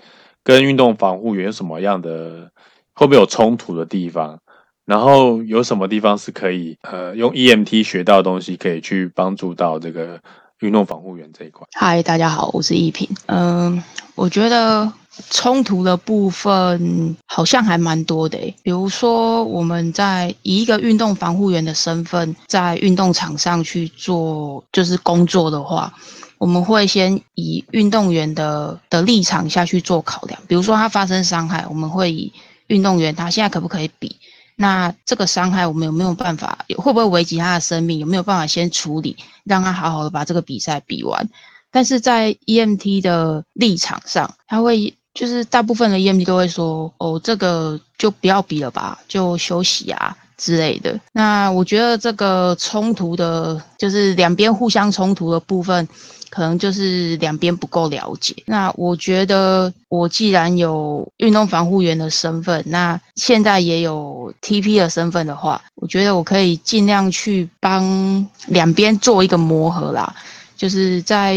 [0.43, 2.51] 跟运动防护员有什么样的
[2.95, 4.41] 会不会有冲突的地方？
[4.87, 10.23] 然后有什么地方是可以呃用 EMT 学到的东西，可以去帮助到这个
[10.61, 11.67] 运动防护员这一块？
[11.73, 13.09] 嗨，大家好，我是一平。
[13.27, 13.83] 嗯，
[14.15, 14.93] 我觉得。
[15.31, 25.91] 冲突的部分好像还蛮多的，比如说我们在以一个运动防护员的身份在运动场上去做就是工作的话，
[26.37, 32.31] 我们会先以运动员的的立场下去做考量，比如说他发生伤害，我们会以
[32.67, 34.15] 运动员他现在可不可以比，
[34.57, 41.29] 那这个伤害我们有没有办法，会不会危及他的生命，有没有办法先处理，让他好好的把这个比赛比完，
[41.71, 44.93] 但是在 EMT 的立场上，他会。
[45.17, 51.01] 就是大部分的 EMT 都会说，哦，这个就不要比了吧，就休息啊之类的。
[51.11, 55.89] 那我觉得这个冲突的，就是两边互相冲突的部分，
[56.31, 58.35] 可能就是两边不够了解。
[58.47, 70.15] 那我觉得，我既然有运动防护员的身份，那现在也有 TP 的身份的话，我觉得我可以尽量去帮两边做一个磨合啦。
[70.57, 71.35] 就是在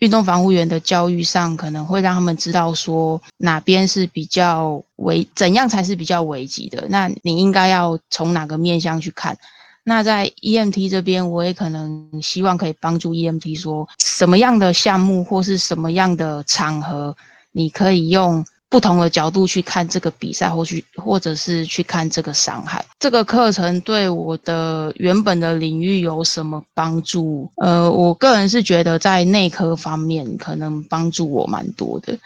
[0.00, 6.84] 运动防护员的教育上，可能会让他们知道说哪边是比较危，怎样才是比较危急的。
[6.90, 9.34] 那你应该要从哪个面向去看？
[9.84, 17.16] 那在 EMT 这边，我也可能希望可以帮助 EMT 说，什么样的项目或是什么样的场合，
[17.52, 18.44] 你可以用。
[18.70, 22.84] 不同的角度去看这个比赛，或去或者是去看这个伤害。
[23.00, 27.50] 这个课程对我的原本的领域有什么帮助？
[27.56, 32.16] 呃，我个人是觉得在内科方面可能帮助我蛮多的，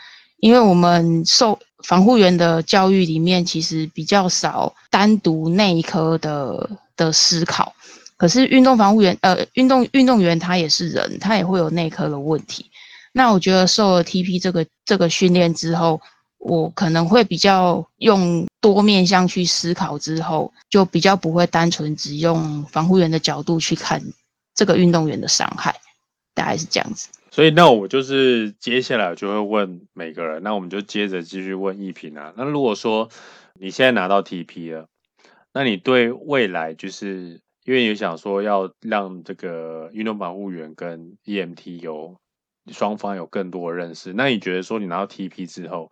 [0.40, 7.75] 因为我们受防护员的教育里面其实比较少单独内科的的思考。
[8.17, 12.71] 可是运动防护员，呃，运动运动员他也是人，他也会有内科的问题。
[13.13, 16.01] 那我觉得受了 TP 这个这个训练之后。
[16.47, 23.99] 我可能会比较用多面向去思考，之后就比较不会单纯只用防护员的角度去看
[24.55, 25.75] 这个运动员的伤害，
[26.35, 27.09] 大概是这样子。
[27.31, 32.35] 所以那我就是接下来就会问每个人，那我们就接着继续问一平啊。
[32.37, 33.09] 那如果说
[33.59, 34.87] 你现在拿到 TP 了，
[35.55, 42.17] 那你对未来就是因为你想说要让这个运动保护员跟 EMT 有
[42.71, 45.90] 双方有更多的认识，那你觉得说你拿到 TP 之后？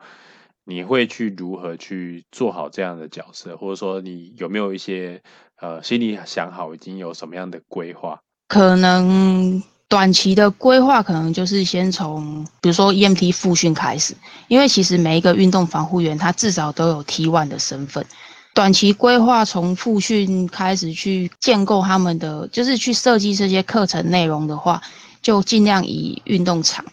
[0.64, 5.20] 你会去如何去做好这样的角色，或者说你有没有一些
[5.60, 8.20] 呃心里想好已经有什么样的规划？
[8.46, 14.14] 可能短期的规划可能就是先从比如说 EMT 复训开始，
[14.46, 18.06] 因为其实每一个运动防护员他至少都有 T1 的身份。
[18.54, 24.80] 短期规划从复训开始去建构他们的，就是去设计这些课程内容的话，
[25.22, 26.84] 就尽量以运动场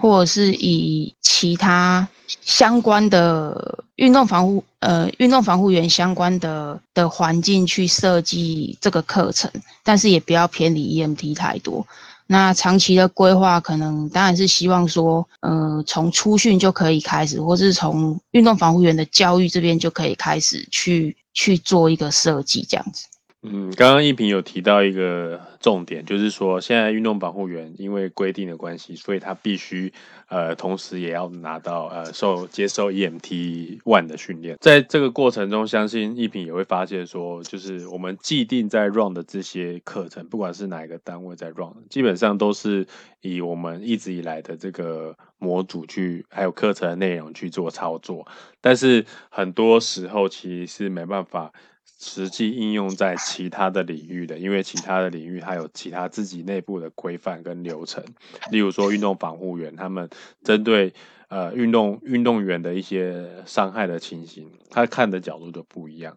[0.00, 2.06] 或者是以其他。
[2.42, 9.50] 相关的运动防护，呃，运动防护员相关的的环境去设计这个课程，
[9.82, 11.84] 但是也不要偏离 EMT 太多。
[12.32, 23.08] 那长期的规划，可能当然是希望说，呃，从初训就可以开始，或是从运动防护员的教育这边就可以开始去去做一个设计，这样子。
[23.42, 29.92] 嗯，刚刚一平有提到一个重点，就是说现在运动保护员因为规定的关系，所以他必须
[30.30, 34.56] 呃同时也要拿到呃受接受 EMT One 的训练。
[34.60, 42.86] 在这个过程中，相信一平也会发现说，就是我们既定在 Run 的这些课程，不管是哪一个单位在 Run，基本上都是
[43.20, 48.26] 以我们一直以来的这个模组去还有课程内容去做操作，
[48.60, 51.52] 但是很多时候其实是没办法。
[51.98, 58.04] 实际应用在其他的领域的，因为其他的领域它有其他自己内部的规范跟流程。
[58.50, 60.08] 例如说，运动防护员他们
[60.42, 60.92] 针对
[61.28, 66.16] 呃运动运动员的一些伤害的情形，他看的角度就不一样。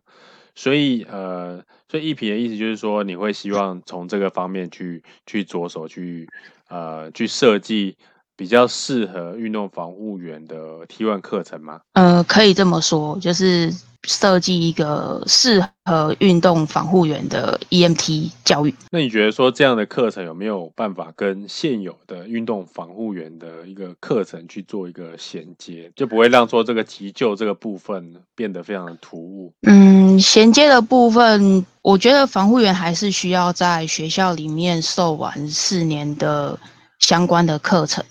[0.56, 6.30] 所以呃，所以一皮的意思就是说，你会希望从这个方面去去着手去
[6.70, 7.98] 呃去设计
[8.36, 11.82] 比较适合运动防护员的 T one 课程吗？
[11.94, 13.74] 呃，可以这么说，就是。
[14.06, 18.76] 设计一个适合运动防护员的 EMT 教育。
[18.92, 29.54] 那你觉得说这样的课程有没有办法跟现有的运动防护员的一个课程去做一个衔接，就不会让说这个急救这个部分变得非常的突兀？
[29.62, 36.60] 嗯，衔接的部分，我觉得防护员还是需要在学校里面受完四年的
[37.00, 38.04] 相关的课程。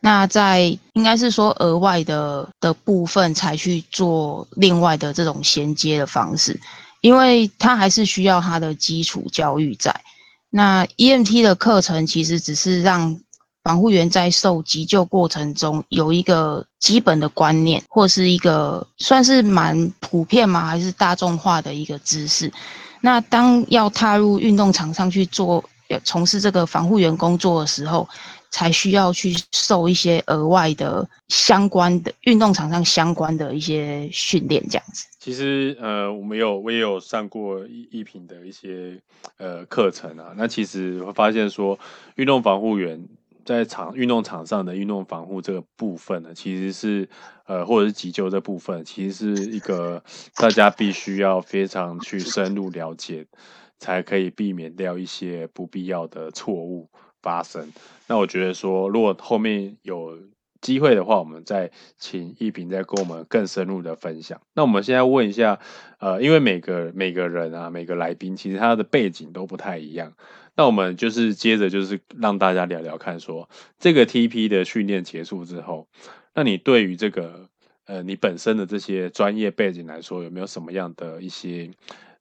[0.00, 0.60] 那在
[0.94, 6.58] 应该是说额外的的部分才去做另外的这种衔接的方式，
[7.02, 9.94] 因为他还是需要他的基础教育在。
[10.48, 13.20] 那 EMT 的课程其实只是让
[13.62, 22.50] 防护员在受急救过程中有一个基本的观念，或是一个算是蛮普遍嘛，还是大众化的一个知识。
[23.02, 25.62] 那当要踏入运动场上去做
[26.04, 28.08] 从事这个防护员工作的时候，
[28.50, 35.06] 才需要去受一些额外的相关的运动场上相关的一些训练，这样子。
[35.18, 39.00] 其实，呃，我们有我也有上过一一品的一些
[39.36, 40.32] 呃课程啊。
[40.36, 41.78] 那其实会发现说，
[42.16, 43.06] 运动防护员
[43.44, 47.08] 在场运动场上的运动防护这个部分呢，其实是
[47.46, 50.02] 呃或者是急救这部分，其实是一个
[50.36, 53.26] 大家必须要非常去深入了解，
[53.78, 56.88] 才可以避免掉一些不必要的错误。
[57.22, 57.72] 发生，
[58.06, 60.18] 那我觉得说，如果后面有
[60.60, 64.40] 机会的话，我们再请一平再跟我们更深入的分享。
[64.54, 65.58] 那我们现在问一下，
[65.98, 70.12] 呃，因为每个每个人啊，每个来宾其实他的背景都不太一样。
[70.56, 75.88] 那我们就是接着就是让大家聊聊看，说这个 TP 的训练结束之后，
[76.34, 77.48] 那你对于这个
[77.86, 81.70] 呃你本身的这些专业背景来说，有没有什么样的一些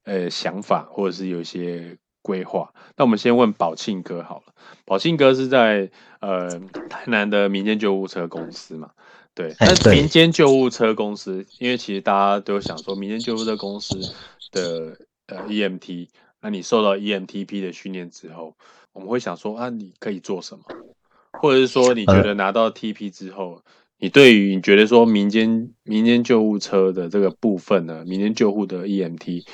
[0.03, 2.73] 呃想法，或者是有一些规划。
[2.97, 4.53] 那我们先问宝庆哥好了，
[4.85, 8.91] 宝庆哥是在呃台南的民间救护车公司嘛？
[9.35, 13.95] 对，那民间救护车公司，因为其实大家都想说，民间救护车公司
[14.51, 16.09] 的呃 EMT，
[16.41, 18.55] 那你受到 EMTP 的训练之后，
[18.91, 20.63] 我们会想说啊，你可以做什么？
[21.41, 23.61] 或者是说，你觉得拿到 TP 之后，
[23.97, 29.45] 你对于你觉得说民间民间救护车的这个部分呢，民间救护的 EMT，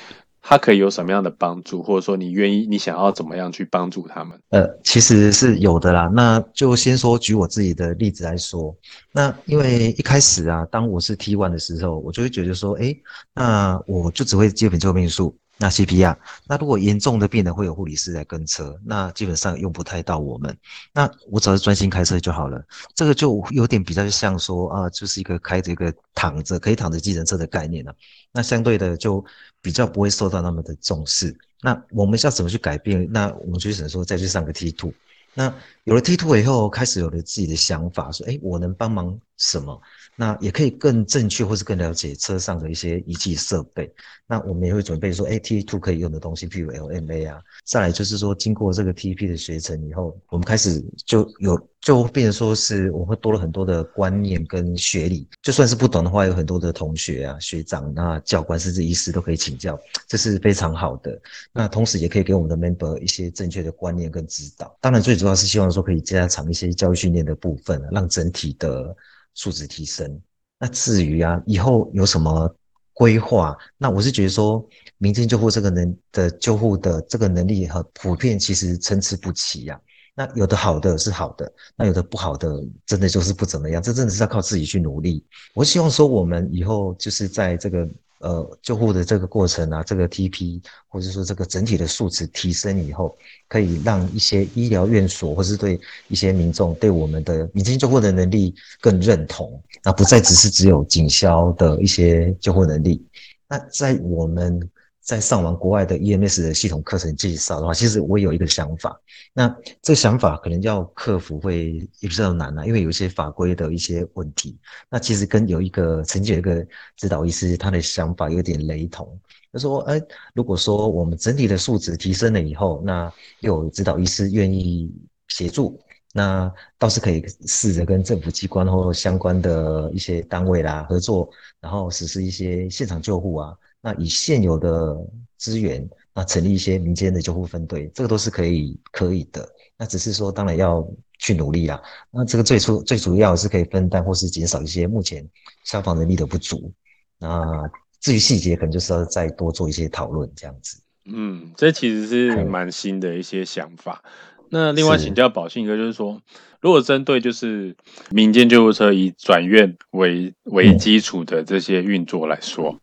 [0.48, 4.38] 他可以有什么样的帮助，或者说你愿意你想要怎么样去帮助他们？
[4.50, 6.08] 呃，其实是有的啦。
[6.14, 8.72] 那就先说举我自己的例子来说，
[9.10, 12.94] 那因为一开始啊，当我是 T one 的时候，我就会觉得说，哎，
[13.34, 15.36] 那我就只会基本救命术。
[15.58, 16.14] 那 CPR，
[16.46, 20.54] 那如果严重的病人会有护理师来跟车，那基本上用不太到我们。
[20.92, 22.62] 那我只要专心开车就好了。
[22.94, 27.94] 这个就有点比较像说啊，就是一个开着一个躺着可以躺着计程车的概念了。
[28.32, 29.24] 那相对的就
[29.62, 31.34] 比较不会受到那么的重视。
[31.62, 33.10] 那我们要怎么去改变？
[33.10, 34.92] 那我们就只能说再去上个 T two。
[35.32, 35.52] 那
[35.84, 39.80] 有了 T two 以后，开始有了自己的想法，说哎，我能帮忙什么？
[40.18, 43.92] 那也可以更正确，或是更了解车上的一些仪器设备。
[44.26, 47.40] 那我们也会准备说，，AT Two 可以用的东西，譬如 LMA 啊。
[47.64, 55.28] 再来就是说，经过这个 TP 的学程以后，我们开始就有就变成说是，我们会多了很多的观念跟学理。
[55.42, 61.20] 就算是不懂的话，有很多的同学啊、学长、那教官甚至医师都可以请教，这是非常好的。
[61.52, 64.76] 那同时也可以给我们的 member 一些正确的观念跟指导。
[64.80, 68.96] 当然，最主要是希望说可以加强一些教育训练的部分，让整体的。
[69.36, 70.20] 素质提升。
[70.58, 72.52] 那至于啊，以后有什么
[72.92, 73.56] 规划？
[73.78, 74.68] 那我是觉得说，
[74.98, 79.80] 民间救护这个能的救护的这个能力和普遍其实参差不齐呀。
[80.16, 83.80] 那有的好的是好的，那有的不好的真的就是不怎么样。
[83.80, 85.24] 这真的是要靠自己去努力。
[85.54, 87.88] 我希望说，我们以后就是在这个。
[88.18, 93.16] 呃，救护的这个过程啊，这个 TP 或者说这个整体的素质提升以后，
[93.48, 103.04] 可以让一些医疗院所或是对一些民众对我们的民间救护的能力更认同，那不再只是只有警消的一些救护能力。
[103.48, 104.68] 那在我们。
[105.06, 109.00] 在上完国外的 EMS 的系统课程介绍的话，其实我有一个想法。
[109.32, 109.48] 那
[109.80, 114.58] 这个想法可能要克服会也比较难啊，因为有一些法规的一些问题。
[114.90, 116.66] 那其实跟有一个曾经有一个
[116.96, 119.16] 指导医师，他的想法有点雷同。
[119.52, 120.02] 他说：“哎，
[120.34, 124.92] 如果说我们整体的素质提升了以后，那有指导医师愿意
[125.28, 125.80] 协助，
[126.12, 133.54] 那倒是可以试着跟政府机关或相关的一些单位啦合作，然后实施一些现场救护啊。”
[133.86, 134.96] 那以现有的
[135.36, 139.48] 资源，那成立一些民间的救护分队，这个都是可以可以的。
[139.78, 140.84] 那只是说，当然要
[141.20, 141.80] 去努力啦。
[142.10, 145.24] 那这个最初最主要是可以分担或是减少一些目前
[145.64, 146.72] 消防能力的不足。
[147.20, 147.62] 那
[148.00, 150.80] 至于细节，可能就是要再多做一些讨论这样子。
[151.04, 154.02] 嗯，这其实是蛮新的一些想法。
[154.48, 156.20] 那另外请教宝信哥，就是说，
[156.60, 157.76] 如果针对就是
[158.10, 162.80] 民间救护车以转院为为基础的这些运作来说。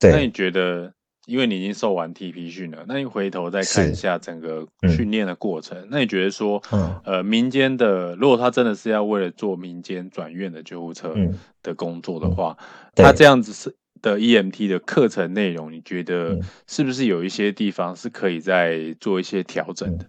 [0.00, 0.92] 那你觉得，
[1.26, 7.00] 因为你已经受完 TP 训了，那你回头再看一下整个训练的过程，那你觉得说，嗯。
[7.04, 11.14] 呃，民间的如果他真的是要为了做民间转院的救护车
[11.62, 12.56] 的工作的话，
[12.94, 20.06] 他这样子是的 EMT 的课程内容，你觉得是不是有一些地方是可以再做一些调整的？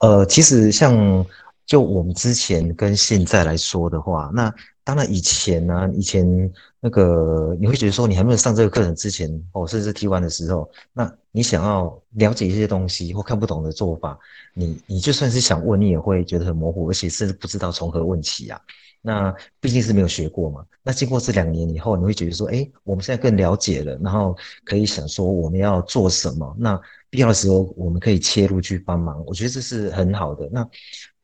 [0.00, 1.24] 呃，其实像
[1.66, 6.52] 就我们之前跟现在来说的话，那当然以前呢，以前。
[6.78, 14.16] 那个你会觉得说，你还没有上这个课程之前，哦，甚至 T one 的时候，那你想要了解一些东西或看不懂的做法，
[14.54, 18.60] 你你就算是想问，你也会觉得很模糊，而且甚至不知道从何问起啊。
[19.02, 20.64] 那毕竟是没有学过嘛。
[20.84, 26.54] 那经过这两年以后，你会觉得说，哎，我们现在更了解了，然后可以想说我们要做什么。
[26.56, 29.24] 那必要的时候，我们可以切入去帮忙。
[29.26, 30.48] 我觉得这是很好的。
[30.52, 30.68] 那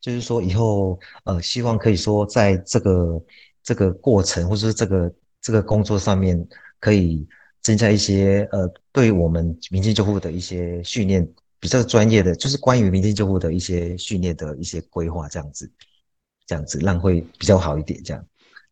[0.03, 3.23] 就是说以后，呃，希望可以说在这个
[3.63, 5.11] 这个过程，或者是这个。
[5.45, 6.41] 这个工作上面
[6.79, 7.27] 可以
[7.63, 15.69] 增加一些呃，对我们民间救护的一些训练比较专业的，就是关于民间救护的一些训练的一些规划，这样子，
[16.47, 18.25] 这样子让会比较好一点，这样。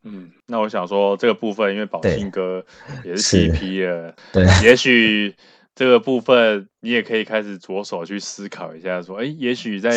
[0.05, 2.65] 嗯，那我想说这个部分，因为宝信哥
[3.05, 5.35] 也是 CP 了，对，也许
[5.81, 9.91] 这个部分你也可以开始着手去思考一下，说，哎，也许在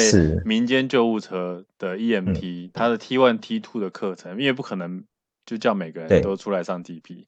[0.45, 5.03] 民间救护车的 E M T，它的 T one T two 的课程，因为不可能。
[5.45, 7.25] 就叫每个人都出来上 TP，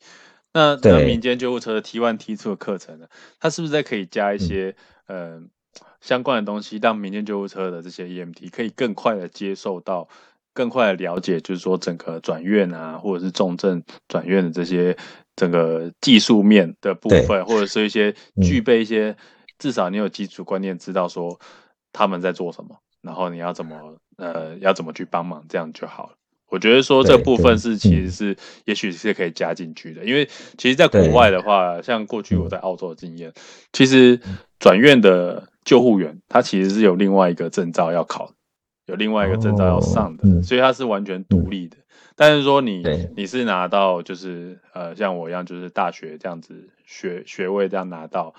[0.53, 3.07] 那那民间救护车的 T one T two 的课程呢？
[3.41, 4.73] 它是不是在可以加一些
[5.07, 5.41] 呃
[5.99, 10.07] 相关的东西，让民间救护车的这些 EMT 可以更快的接受到，
[10.55, 14.97] 更快的了解，就是说整个转院啊，或者是重症转院的这些
[15.35, 19.15] 整个技术面的部分，或者是一些具备一些
[19.59, 21.39] 至少你有基础观念，知道说
[21.91, 26.13] 他们在做什么，然后你要怎么呃要怎么去帮忙，这样就好了。
[26.47, 33.33] 我觉得说这部分是其实是也许是可以加进去的，因为其实在国外的话，像过去我在澳洲的经验，
[33.73, 34.21] 其实
[34.59, 38.31] 转院的救护员他其实是有另外一个证照要考，
[38.87, 41.77] 有另外一个证照要上的，所以它是完全独立的。
[42.15, 42.83] 但是说你
[43.15, 48.33] 你是拿到就是呃像我一样就是大学这样子学学位这样拿到，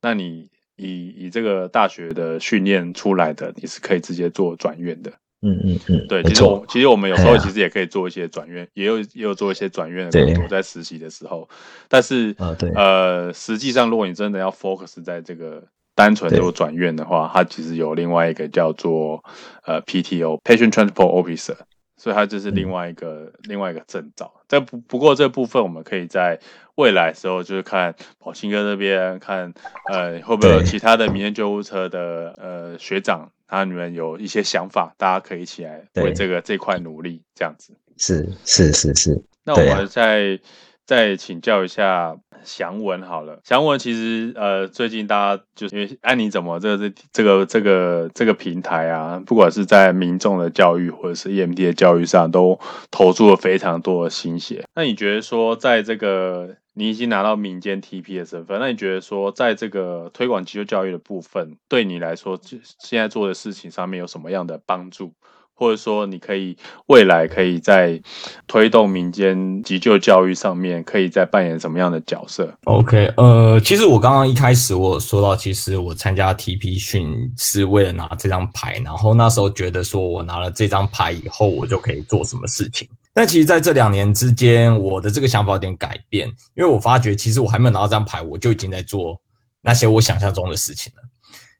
[0.00, 5.12] 那你以以这个大学的训练出来的，你是可以直接做转院的。
[5.44, 11.48] 嗯嗯嗯，对，其实我其实我们有时候其实也可以做一些转院，也有也有做一些转院的工作在实习的时候。
[11.88, 12.32] 但是
[12.76, 15.64] 呃，实际上如果你真的要 focus 在这个
[15.94, 19.22] 单纯做转院的话，它其实有另外一个叫做
[19.64, 21.56] 呃 PTO（Patient Transport Officer）。
[21.94, 26.40] 所以它就是另外一个另外一个证照，但不不过这部分我们可以在
[26.74, 29.54] 未来时候就是看宝清哥这边看，
[29.88, 37.72] 呃会不会有其他的民间救护车的呃学长，他你们有一些想法，大家可以一起来为这个这块努力，这样子。
[37.96, 39.22] 是是是是。
[39.44, 40.40] 那我们再
[40.86, 42.16] 再请教一下。
[42.44, 52.58] 祥文好了，祥文其实呃，最近大家就是因为安妮怎么这个这这个这个这个平台啊，不管是在民众的教育或者是 EMT 的教育上，都
[52.90, 54.64] 投注了非常多的心血。
[54.74, 62.40] 那你觉得说，在这个你已经拿到民间 TP 的身份，那你觉得说，在这个推广急救教育的部分，对你来说，
[62.80, 65.12] 现在做的事情上面有什么样的帮助？
[65.54, 68.00] 或者说，你可以未来可以在
[68.46, 82.88] 推动民间急救教育上面，可以在扮演什么样的角色？OK，呃，其实我刚刚一开始我说到，其实我参加 TP 训是为了拿这张牌，然后那时候觉得说我拿了这张牌以后，我就可以做什么事情。
[83.14, 86.26] 但其实在这两年之间，我的这个想法有点改变，
[86.56, 89.20] 因为我发觉其实我还没有拿到这张牌，我就已经在做
[89.60, 91.02] 那些我想象中的事情了。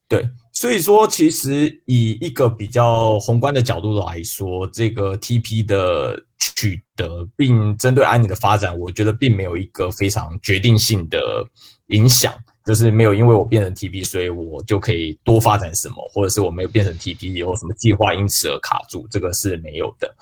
[0.08, 0.28] 对。
[0.62, 11.44] 所以说，其实以一个比较宏观的角度来说，这个 TP 的取得并针对安妮的发展，我觉得并没有一个非常决定性的
[11.88, 12.32] 影响，
[12.64, 20.14] 就是没有因为我变成 TP，所以我就可以多发展什么，或者是我没有变成 TP 有什么计划因此而卡住，这个是没有的。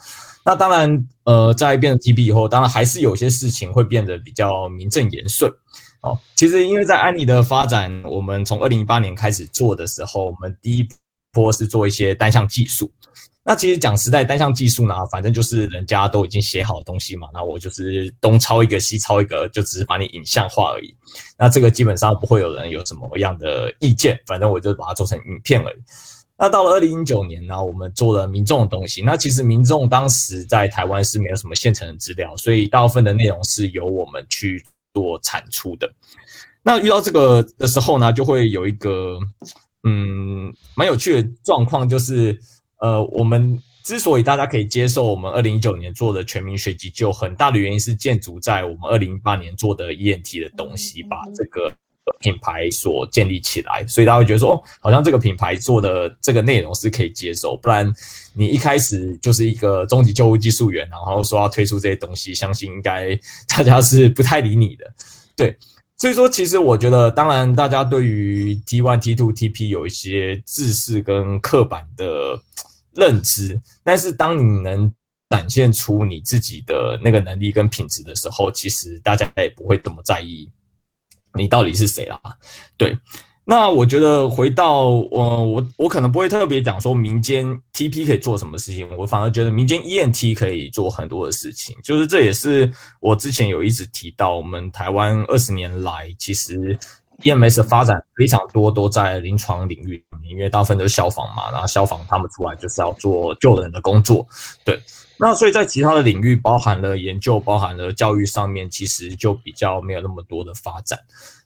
[0.42, 5.52] 那当然，呃，在变成 TP 以后，当然还是有些事情会变得比较名正言顺。
[6.02, 10.88] 哦，其实因为在安妮的发展，我们从二零一八年开始做的时候，我们第一
[11.30, 12.90] 波是做一些单项技术。
[13.42, 20.94] 那其实讲实在，单项技术呢，反正就是人家都已经写好东西嘛，那我就是东抄一个西抄一个，就只是把你影像化而已。
[21.38, 25.76] 那这个基本上不会有人有什么样的意见，反正我就把它做成影片而已。
[26.38, 29.02] 那到了二零一九年呢，我们做了民众的东西。
[29.02, 34.64] 那其实民众当时在台湾是没有什么现成的资料，所以大部分的内容是由我们去。
[34.92, 35.92] 做产出的，
[36.62, 39.18] 那遇到这个的时候呢，就会有一个
[39.84, 42.38] 嗯蛮有趣的状况，就是
[42.78, 51.72] 呃，我们之所以大家可以接受我们二零一九年做的全民学急救，很大的原因是建筑在我们二零一八年做的 ENT 的东西，把这个
[52.20, 57.90] 品牌所建立起来，所以大家会觉得说，哦，好像这个品牌做的这个内容是可以接受，不然
[58.34, 64.92] 你一开始就是一个终极救护技术员，然后说要推出这些东西，相信应该大家是不太理你的。
[65.36, 65.56] 对，
[65.96, 72.38] 所以说其实我觉得，当然大家对于 T one、T two、TP 有一些知识跟刻板的
[72.94, 74.92] 认知，但是当你能
[75.30, 80.50] 展现出你自己的那个能力跟品质的时候，其实大家也不会这么在意
[81.34, 82.20] 你到底是谁啦。
[82.76, 82.96] 对。
[83.42, 91.76] 那我觉得回到我我我可能不会特别讲说民间 TP 可以做什么事情，我反而觉得民间 ENT 可以做很多的事情。
[91.82, 92.70] 就是这也是
[93.00, 96.78] 我之前有一直提到，我们台湾二十年来其实
[97.22, 104.24] EMS 发展非常多都在临床领域，因为大部分都是消防嘛，然后消防他们出来就是要做救人的工作，
[104.64, 104.78] 对。
[105.20, 110.98] 那所以在其他的领域，包含了研究、包含了教育上面，其实就比较没有那么多的发展。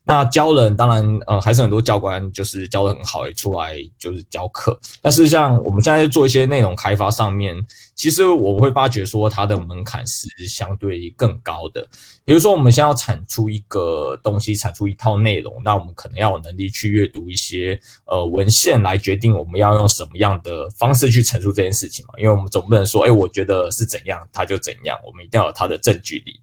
[0.07, 4.79] 那教人当然，呃，还是很多教官就是教的很好，也出来就是教课。
[5.01, 7.57] 但是像我们现在做一些内容开发上面，
[7.95, 11.89] 其实我会发觉说它的门槛是相对更高的。
[12.23, 22.15] 比如说，我们先要产出一个东西，产出一套内容，那我们可能要有能力去阅读一些呃文献来决定我们要用什么样的方式去陈述这件事情嘛。
[22.19, 26.41] 因为我们总不能说，哎，我觉得是怎样，它就怎样，我们一定要有它的证据力。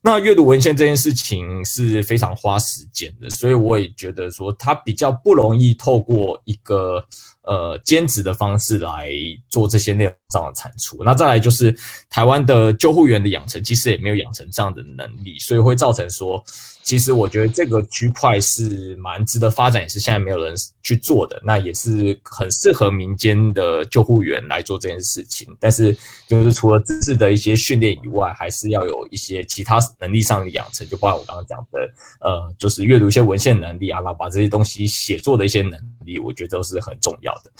[0.00, 7.04] 那阅读文献这件事情是非常花时间的，所以我也觉得说它比较不容易透过一个
[7.42, 9.10] 呃兼职的方式来
[9.48, 11.02] 做这些内容上的产出。
[11.02, 11.76] 那再来就是
[12.08, 16.42] 台湾的救护员的养成，其实也没有养成这样的能力，所以会造成说
[16.88, 25.46] 其实我觉得这个区块是蛮值得发展，也是现在没有人去做的，那也是很适合民间的救护员来做这件事情。
[25.60, 25.94] 但是
[26.26, 31.78] 就是除了知识的一些训练以外，还是要有一些其他能力上的养成，就包括我刚刚讲的，
[32.20, 37.52] 呃，就是阅读一些文献能力啊，然后把这些东西写作的一些能力，我觉得都是很重要的。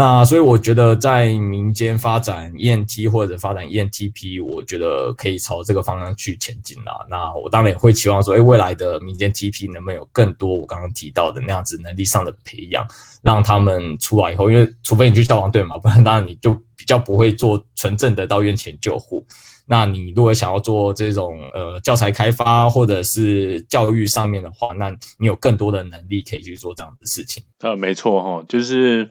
[0.00, 7.04] 那所以我觉得在民间发展 ENT 或者发展 ENTP，我觉得可以朝这个方向去前进啦。
[7.10, 12.82] 那我当然也会期望说，哎，未来的民间 TP 能不能有更多我刚刚提到的那样子能力上的培养，
[13.20, 19.22] 让他们出来以后，因为除非你去消防队嘛，不然当然你就比较不会做纯正的到院前救护。
[19.70, 27.44] 那你如果想要做这种呃教材开发或者是教育上面的话，那你有更多的能力可以去做这样的事情。
[27.60, 29.08] 呃，没错哈，就是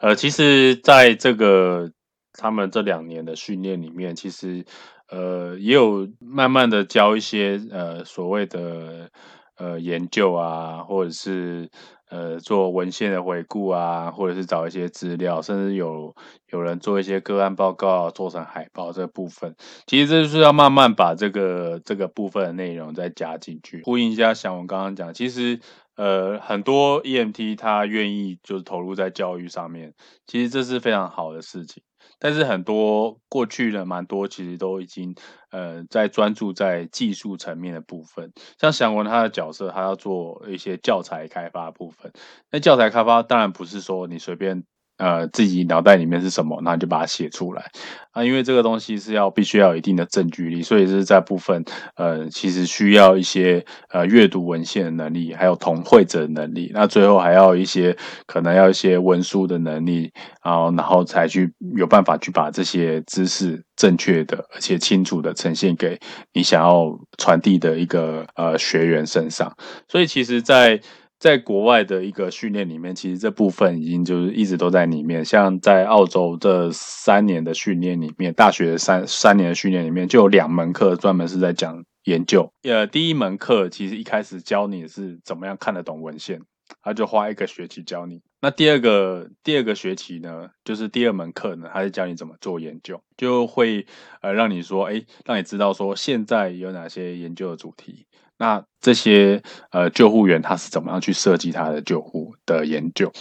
[0.00, 1.92] 呃，其实在这个
[2.32, 4.64] 他们这两年的训练里面，其实
[5.10, 9.10] 呃也有慢慢的教一些呃所谓的
[9.58, 11.68] 呃研究啊，或者是。
[12.10, 16.14] 呃，做文献的回顾啊，或者是找一些资料，甚至有
[16.50, 19.54] 有人做一些个案报告，做成海报这部分，
[19.86, 25.60] 其实这就是要慢慢把这个这个部分的内容再加进去，呼应一下像我刚刚讲，其实
[25.96, 29.94] 呃很多 EMT 他愿意就是投入在教育上面，
[30.26, 31.82] 其实这是非常好的事情。
[32.18, 35.14] 但是很多过去的蛮多，其实都已经
[35.50, 38.32] 呃在专注在技术层面的部分。
[38.60, 42.12] 像祥文他的角色，他要做一些教材开发部分。
[42.50, 44.64] 那教材开发当然不是说你随便。
[44.98, 47.64] 呃，自己脑袋里面是什么，那你就把它写出来
[48.12, 48.22] 啊。
[48.24, 51.64] 因为这个东西是要必须要有一定的证据力，所以是在部分
[51.96, 56.70] 呃，其实需要一些呃阅读文献的能力，还有同会者的能力。
[56.74, 57.96] 那最后还要一些
[58.26, 60.12] 可能要一些文书的能力，
[60.44, 65.98] 然后然后才去有办法去把这些知识正确的而且清楚的呈现给
[66.32, 66.86] 你想要
[67.16, 69.52] 传递的一个呃学员身上。
[69.88, 70.80] 所以其实，在
[71.18, 75.24] 在国外的一个训练里面，其实这部分已经就是一直都在里面。
[75.24, 82.52] 像在澳洲这三年的训练里面，大学三三年的训练里面，就有两门课专门是在讲研究。
[82.62, 86.40] 呃，第一门课其实一开始教你是怎么样看得懂文献，
[86.82, 88.22] 他就花一个学期教你。
[88.40, 93.84] 那第二个第二个学期呢，就是第二门课呢，他是教你怎么做研究，就会
[94.20, 98.06] 呃让你说，哎，让你知道说现在有哪些研究的主题。
[98.38, 103.12] 那这些呃救护员他是怎么样去设计他的救护的研究？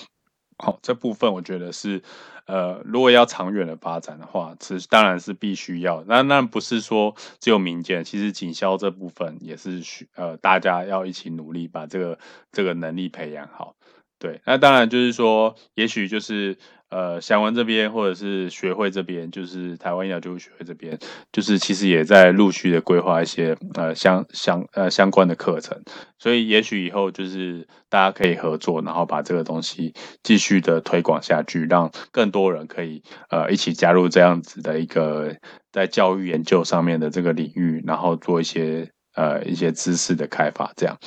[0.59, 2.01] 好，这部分我觉得是
[2.47, 6.03] 呃，如果要长远的发展的话，是当然是必须要。
[6.07, 12.17] 那那不是说只有民间，其实警消这部分也是需呃大家要一起努力把这个
[12.51, 13.75] 这个能力培养好。
[14.19, 16.57] 对，那当然就是说，也许就是。
[16.89, 20.97] 呃，祥文这边或者是学会这边，就是台湾医疗救护学会这边，
[21.33, 25.77] 就是其实也在陆续的规划一些呃相相呃相关的课程，
[26.17, 29.93] 所以也许以后就是大家可以合作，然后把这个东西
[30.23, 35.35] 继续的推广下去，让更多人可以呃一起加入这样子的一个
[35.73, 40.71] 在教育研究上面的这个领域，然后做一些呃一些知识的开发。
[40.77, 40.97] 这样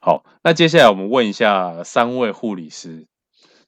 [0.00, 3.06] 好，那接下来我们问一下三位护理师。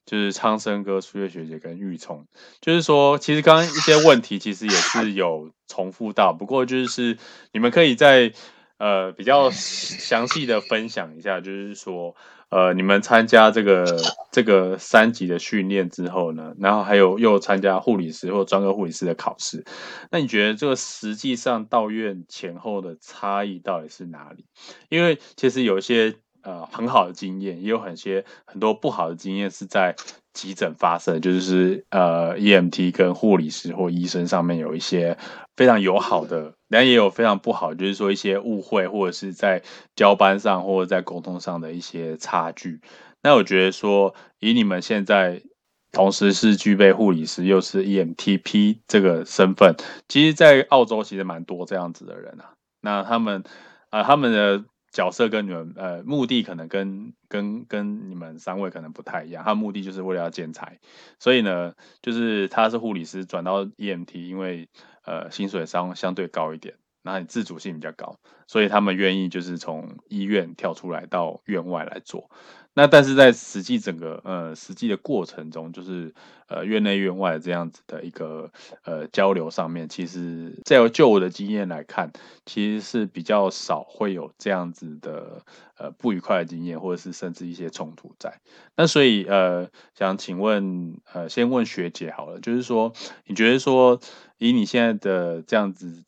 [0.03, 2.25] 就是昌生哥、苏月学姐跟玉聪，
[2.59, 7.19] 就是说，其实刚刚一些问题其实也是有重复到，不过就是
[7.53, 8.33] 你们可以在
[8.77, 12.15] 呃比较详细的分享一下，就是说，
[12.51, 13.85] 呃，你们参加这个
[14.31, 19.65] 这个三级的训练之后呢，然后还有又参加护理师或专科护理师的考试，
[20.11, 24.45] 那你觉得这个实际上到院前后的差异到底是哪里？
[24.89, 26.13] 因为其实有一些。
[26.43, 29.95] 呃，很好的经验，也有很些很多不好的经验是在
[30.33, 35.19] 急诊发生，就是呃，EMT 跟护理师或医生上面有一些
[35.61, 39.61] 非常友好的，但也有非常不好，就是说一些误会或者是在
[39.95, 42.81] 交班上或者在沟通上的一些差距。
[43.21, 45.43] 那我觉得说，以你们现在
[45.91, 49.75] 同时是具备护理师又是 EMTP 这个身份，
[50.07, 52.53] 其实，在澳洲其实蛮多这样子的人啊。
[52.81, 53.43] 那他们
[53.91, 54.63] 啊，他们的。
[54.91, 60.79] 角色跟你们呃目的可能跟跟跟你们三位可能不太一样，他目的就是为了要建材，
[61.17, 64.67] 所以呢，就是他是护理师转到 EMT，因为
[65.05, 72.29] 呃薪水相相对高一点，那你自主性比较高，所以他们愿意就是从医院跳出来到院外来做。
[72.73, 76.13] 那但是在实际整个呃实际的过程中，就是
[76.47, 78.49] 呃院内院外这样子的一个
[78.85, 82.11] 呃交流上面，其实在就我的经验来看，
[82.45, 85.43] 其实是比较少会有这样子的
[85.77, 88.39] 呃不愉快的经验，或者是甚至一些冲突在。
[88.77, 92.93] 那所以呃想请问呃先问学姐好了，就是说
[93.25, 93.99] 你觉得说
[94.37, 96.03] 以你现在的这样子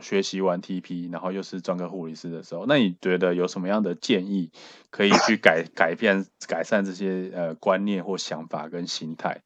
[0.00, 4.50] 学习完 TP，然后又是专科护理师的时候，那你觉得有什么样的建议
[4.90, 9.42] 可以去改 改变、改善这些呃观念或想法跟心态？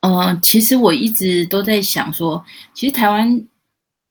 [0.00, 2.44] 呃，其实我一直都在想说，
[2.74, 3.48] 其实台湾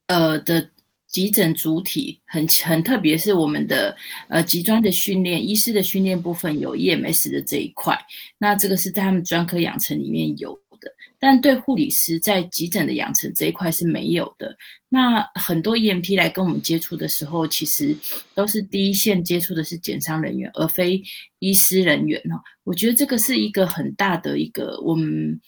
[0.08, 0.70] 呃的
[1.08, 3.96] 急诊主体很很特别，是我们的
[4.28, 7.98] 呃急专的训练，医师的训练部分有 EMS 的这一块，
[8.38, 14.56] 那这个是在他们专科养成里面有的，但对护理师在急诊的养成这一块是没有的。
[14.88, 17.94] 那很多 EMT 来跟我们接触的时候，其实
[18.34, 21.04] 都是第一线接触的是检伤人员，而非
[21.40, 22.40] 医师人员哦。
[22.64, 25.42] 我觉得这个是一个很大的一个我们。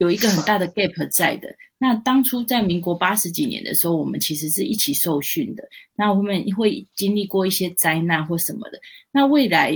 [0.00, 1.54] 有一个很大的 gap 在的。
[1.76, 5.62] 那当初在民国八十几年的时候，我们其实是一起受训的。
[5.94, 8.80] 那我们会经历过一些灾难或什么的。
[9.12, 9.70] 那未来，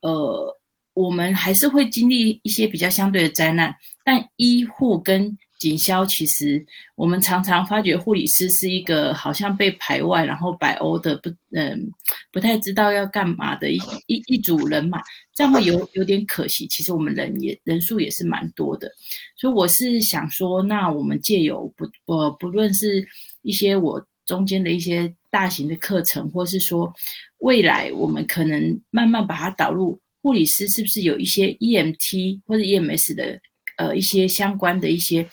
[0.00, 0.56] 呃，
[0.94, 3.74] 我们还是会经历一些比较相对的灾难，
[4.04, 6.64] 但医护跟警消其实，
[6.94, 11.90] 我们常常发觉护理师是一个好像被排外，然后摆欧的不，嗯，
[12.30, 15.00] 不太知道要干嘛的一一一组人马，
[15.34, 16.66] 这样会有有点可惜。
[16.66, 18.90] 其实我们人也人数也是蛮多的，
[19.36, 23.06] 所以我是想说，那我们借由不，呃，不论是
[23.42, 26.92] 一些我中间的一些大型的课程，或是说
[27.38, 33.38] 未来我们可能慢慢把它导入护理师，是不是有一些 EMT 或者 EMS 的？
[33.76, 35.28] 呃，一些相关的一些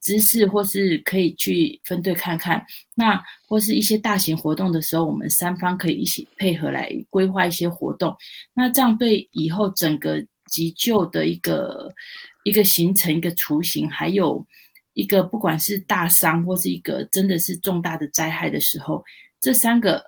[0.00, 2.64] 知识，或是可以去分队看看。
[2.94, 8.16] 那或是一些大型活动的时候，我们三方可以一起配合来规划一些活动。
[8.54, 11.92] 那这样对以后整个急救的一个
[12.44, 14.46] 一个形成、一个雏形，还有
[14.94, 19.02] 一个不管是大伤或是一个真的是重大的灾害的时候，
[19.40, 20.00] 这三个。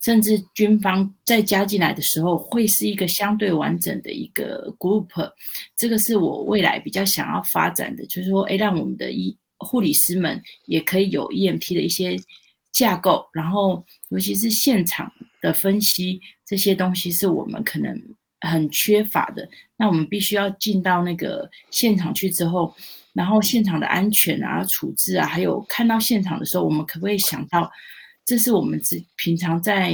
[0.00, 5.08] 甚至军方再加进来的时候，会是一个相对完整的一个 group。
[5.76, 12.16] 这个是我未来比较想要发展的，就是说，哎，让我们的医护理师们也可以有 EMT 的一些
[12.72, 17.94] 架构，然后尤其是现场的分析这些东西，是我们可能
[18.40, 19.46] 很缺乏的。
[19.76, 22.74] 那我们必须要进到那个现场去之后，
[23.12, 27.70] 然后现场的安全啊、处置啊，还有看到现场的时候，我们可不可以想到？
[28.30, 29.92] 这是我们只平常在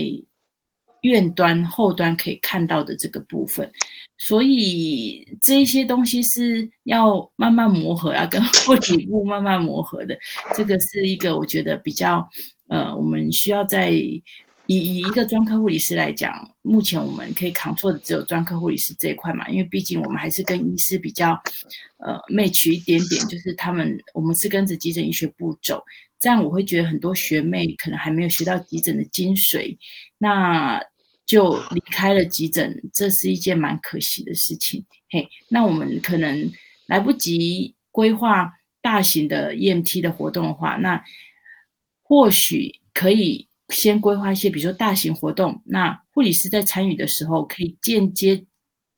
[1.00, 3.72] 院端后端可以看到的这个部分，
[4.18, 10.14] 所以这一些东西是要慢慢磨合，要跟护理部慢慢磨合的。
[10.54, 12.28] 这个是一个我觉得比较
[12.68, 14.22] 呃，我们需要在以
[14.66, 16.30] 以一个专科护理师来讲，
[16.60, 21.40] 目前我们可以扛错的只有专科护理师这一块嘛，因为毕竟我们还是跟医师比较
[22.04, 25.82] 呃 match 一点点，就是他们我们是跟着急诊医学部走。
[26.18, 29.76] 这样我会觉得很多学妹可能还没有学到急诊的精髓，
[30.18, 30.80] 那
[31.26, 34.84] 就离开了急诊，这是一件蛮可惜的事情。
[35.10, 36.50] 嘿，那我们可能
[36.86, 41.02] 来不及规划大型的 EMT 的活动的话，那
[42.02, 48.44] 或许可以先规划一些，比如说大型活动，那护理师在参与的时候可以间接。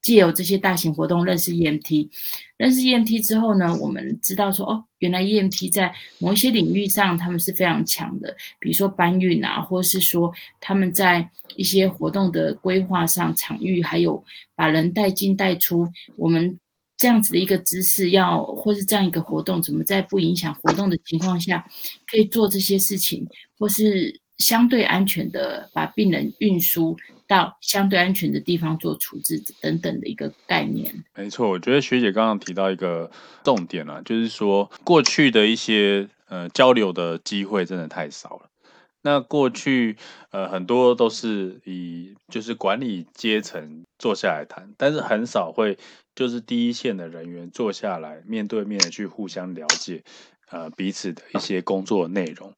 [0.01, 2.09] 借由这些大型活动认识 EMT，
[2.57, 14.23] 认识 EMT 之后呢，我们知道说哦，原来 EMT 在某一些领域上他们是非常强的，比如说搬运啊，或是说他们在一些活动的规划上、场域，还有
[14.55, 15.87] 把人带进带出，
[16.17, 16.59] 我们
[16.97, 21.67] 这样子的一个姿势，要或是这样一个活动，怎么在不影响活动的情况下，
[22.07, 23.27] 可以做这些事情，
[23.59, 26.97] 或是相对安全的把病人运输。
[27.29, 31.05] 到相对安全的地方做处置等等的一个概念。
[31.15, 33.11] 没错，我觉得学姐刚刚提到一个
[33.45, 38.49] 重点啊，就是说过去的一些呃交流的机会真的太少了。
[39.03, 39.97] 那过去
[40.31, 45.77] 呃很多都是以就是管理阶层坐下来谈，但是很少会
[46.15, 50.03] 就是第一线的人员坐下来面对面的去互相了解
[50.51, 52.55] 呃彼此的一些工作内容。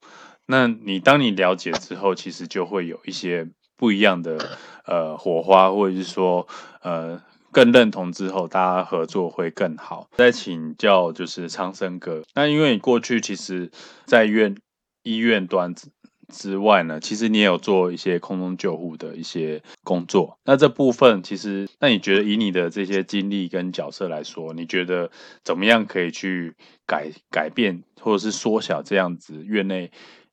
[0.46, 3.48] 那你当你了解之后，其实就会有一些。
[3.80, 6.46] 不一样的呃火花，或者是说
[6.82, 7.18] 呃
[7.50, 10.10] 更认同之后，大家合作会更好。
[10.18, 13.70] 再请教就是昌生哥，那因为你过去其实，
[14.04, 14.54] 在院
[15.02, 15.88] 医院端之
[16.28, 20.38] 之外呢，其实你也有做一些空中救护的一些工作。
[20.44, 25.10] 那这部分其实，那你觉得以你的这些经历跟角色来说，你觉得
[25.42, 26.54] 怎么样可以去
[26.86, 29.90] 改改变，或者是缩小这样子院内？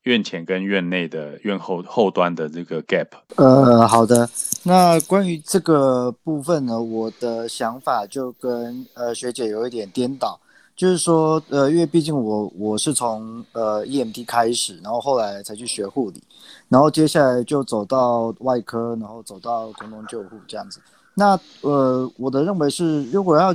[0.07, 3.07] 院前跟院内的院后后端的这个 gap。
[3.35, 4.27] 呃，好的。
[4.63, 10.39] 那关于这个部分呢，我的想法就跟呃学姐有一点颠倒，
[10.77, 16.23] 就是说，呃，因为毕竟我我是从呃 EMT 开始，然后后来才去学护理，
[16.69, 20.79] 然后接下来就走到外科，然后走到空中救护这样子。
[21.13, 23.53] 那呃，我的认为是，如果要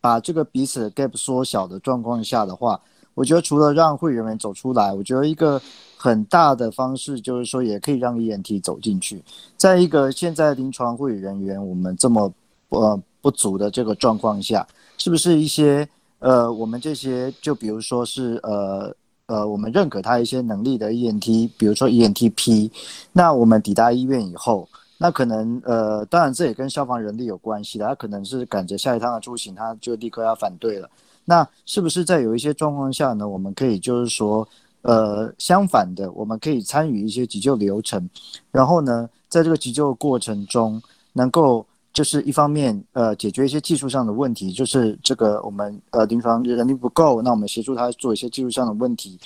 [0.00, 2.80] 把这个彼此的 gap 缩小的状况下的话。
[3.14, 5.60] 我觉得除了让护理人员走出来，我觉得一个
[5.96, 9.22] 很大的方式就是说，也可以让 ENT 走进去。
[9.56, 12.32] 在一个现在临床护理人员我们这么
[12.70, 14.66] 呃不足的这个状况下，
[14.98, 15.88] 是不是一些
[16.18, 18.94] 呃我们这些就比如说是呃
[19.26, 22.70] 呃我们认可他一些能力的 ENT，比如说 ENTP，
[23.12, 24.68] 那我们抵达医院以后。
[24.96, 30.88] 那可能呃，当然这也跟消防人力有关系的，他可能是赶着下一趟的出行，他就立刻要反对了。
[31.24, 33.28] 那是不是在有一些状况下呢？
[33.28, 34.46] 我们可以就是说，
[34.82, 38.08] 呃，相反的，我们可以参与一些急救流程，
[38.50, 49.18] 然后呢，在这个急救过程中，能够就是一方面呃解决一些技术上的问题，就是这个我们呃临床人力不够，那我们协助他做一些技术上的问题。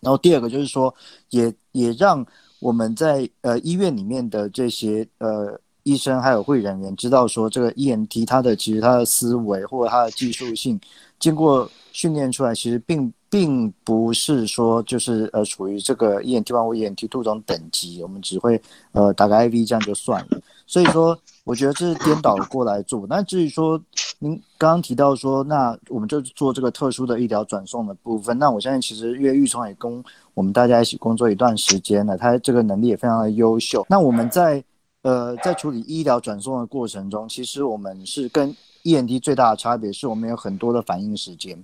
[0.00, 0.94] 然后第二个就是说，
[1.30, 2.26] 也也让。
[2.62, 10.80] 我们在呃医院里面的这些呃医生还有会人员知道说，这个 ENT 它的其实它的思维或者它的技术性，
[11.22, 18.60] 经过训练出来，其实并并不是说就是呃属于这个 ENT one 或 ENT two 这种等级，我们只会
[18.90, 20.40] 呃打个 IV 这样就算了。
[20.66, 23.06] 所以说，我觉得这是颠倒过来做。
[23.08, 23.80] 那至于说
[24.18, 28.36] 您刚刚提到说，那我们就做这个特殊的医疗转送的部分。
[28.36, 30.02] 那我相信其实因为玉聪也跟
[30.34, 33.86] 我们大家一起工作一段时间了，他这个能力也非常的优秀。
[33.88, 34.64] 那我们在
[35.02, 38.52] 呃在处理医疗转送的过程中，其实我们是跟
[38.84, 41.62] ENT 最大的差别是我们有很多的反应时间。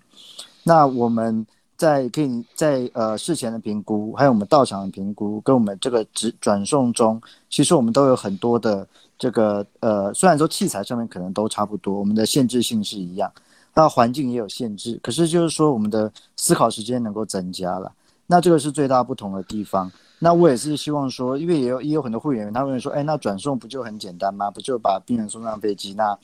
[0.62, 1.46] 那我们
[1.76, 8.86] 在可以在呃事前的评估，还有我们到场的评估，跟我们这个直转送中，其实我们都有很多的
[9.18, 13.32] 这个呃，虽然说器材上面可能都差不多，我们的限制性是一样，
[13.74, 17.92] 那环境也有限制，可是就是说我们的思考时间能够增加了。
[18.26, 19.90] 那这个是最大不同的地方。
[20.20, 24.50] 那我也是希望说，因为也有也有很多会员，他们说，哎，那转送不就很简单吗？
[24.50, 26.18] 不就把病人送上飞机，那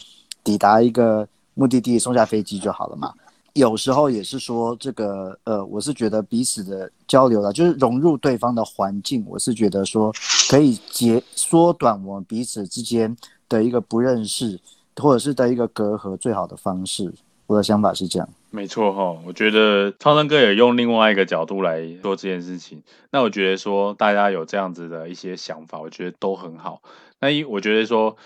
[0.44, 3.12] 抵达一个目的地，送下飞机就好了嘛？
[3.54, 10.12] 有时候也是说，这个呃，我是觉得彼此的交流了，就是融入对方的环境，我是觉得说
[10.48, 13.16] 可以结缩短我们彼此之间
[13.48, 14.58] 的一个不认识，
[14.96, 17.14] 或者是的一个隔阂最好的方式。
[17.46, 18.28] 我的想法是这样。
[18.50, 22.82] 没错哈，我觉得超生哥也用另外一个角度来做这件事情。
[23.12, 26.82] 那我觉得说大家有这样子的一些想法，我觉得都很好。
[27.20, 28.16] 那一我觉得说，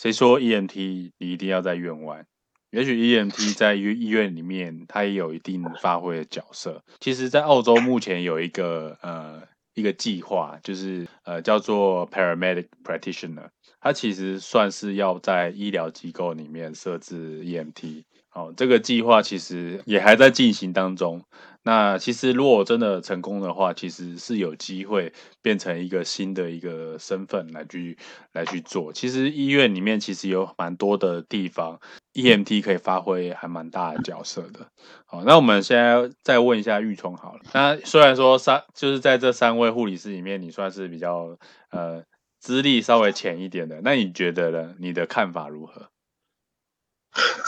[0.00, 2.24] 谁说 EMT 你一定要在院外？
[2.70, 6.84] 也许 EMT 在医医院里面，它也有一定发挥的角色。
[7.00, 9.42] 其实，在澳洲目前有一个呃
[9.74, 13.48] 一个计划，就是呃叫做 Paramedic Practitioner，
[13.80, 18.04] 它其实算是要在医疗机构里面设置 EMT。
[18.34, 21.24] 哦，这个计划其实也还在进行当中。
[21.68, 25.12] 那其实如果真的成功的话，其实是有机会
[25.42, 27.98] 变成一个新的一个身份来去
[28.32, 28.90] 来去做。
[28.90, 31.78] 其实医院里面其实有蛮多的地方
[32.14, 34.66] ，EMT 可以发挥还蛮大的角色的。
[35.04, 37.40] 好，那我们现在再问一下玉聪好了。
[37.52, 41.36] 那虽然说三就是在这三位护理师里面，你算是比较
[41.70, 42.02] 呃
[42.40, 44.74] 资历稍微浅一点的，那你觉得呢？
[44.78, 45.90] 你的看法如何？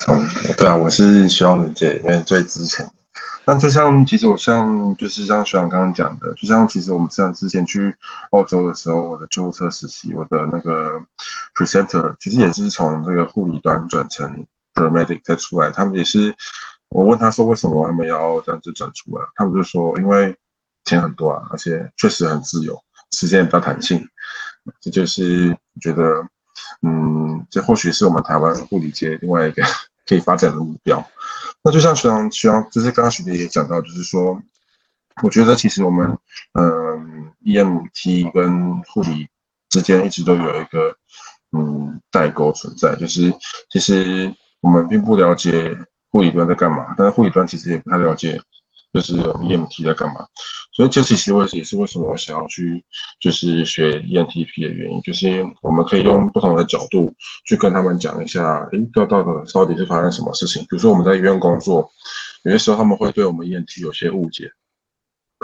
[0.08, 2.86] 嗯， 对啊，我是学长姐里面最之前。
[3.53, 7.92] 那就像其实我像就是像学长刚刚讲的，就像其实我们像之前去
[8.30, 11.03] 澳洲的时候，我的救护车实习，我的那个
[11.57, 15.68] presenter 其实也是从这个护理端转成 paramedic 再出来。
[15.72, 16.32] 他们也是，
[16.90, 20.36] 我问他说为什么他们要这样子转出来，他们就说因为
[20.84, 22.80] 钱很多啊，而且确实很自由，
[23.11, 24.01] 时间也比较弹性。
[24.80, 26.24] 这就是觉得。
[26.82, 29.62] 嗯，这或许是我们台湾护理界另外一个
[30.07, 31.05] 可以发展的目标。
[31.62, 34.40] 那就像徐阳，徐阳，就是刚刚徐姐也讲到，就是说，
[35.22, 36.16] 我觉得其实我们，
[36.54, 39.28] 嗯，EMT 跟护理
[39.68, 40.96] 之间一直都有一个，
[41.52, 42.96] 嗯，代沟存在。
[42.96, 43.32] 就是
[43.70, 45.76] 其实我们并不了解
[46.11, 48.40] 护理端在干嘛，但是护理端其实也不太了解。
[48.93, 50.26] 就是 EMT 在干嘛，
[50.72, 52.84] 所以这其实也是为什么我想要去
[53.20, 57.12] 就是学 ENTP 的原因，就是我们可以用不同的角度
[57.47, 60.62] 去跟他们讲一下，诶，到到底到底是发生什么事情。
[60.62, 61.88] 比如说我们在医院工作，
[62.45, 64.51] 有些时候他们会对我们 ENT 有些误解。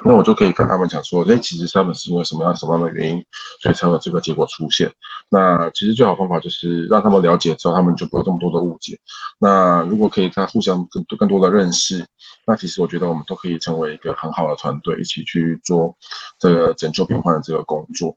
[0.04, 3.24] 那我就可以跟他们讲说，哎，其实他们是因为什么样什么样的原因，
[3.60, 4.92] 所以才有这个结果出现。
[5.30, 8.98] 那其实最好方法就是让他们了解之后，他们就不会这么多的误解。
[9.38, 12.06] 那如果可以他互相更多更多的认识，
[12.46, 15.96] 那其实我觉得我们都可以成为一个很好的团队，一起去做
[16.38, 18.16] 这个拯救病患的这个工作。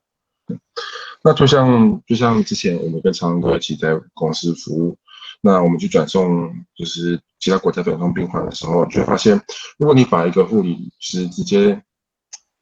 [1.24, 4.98] 那就像就像之前我们跟长哥一起在公司服务。
[5.42, 9.42] 那我们去转送，就是其他国家转送病患的时候，就会发现，
[9.78, 11.82] 如果你把一个护理师直接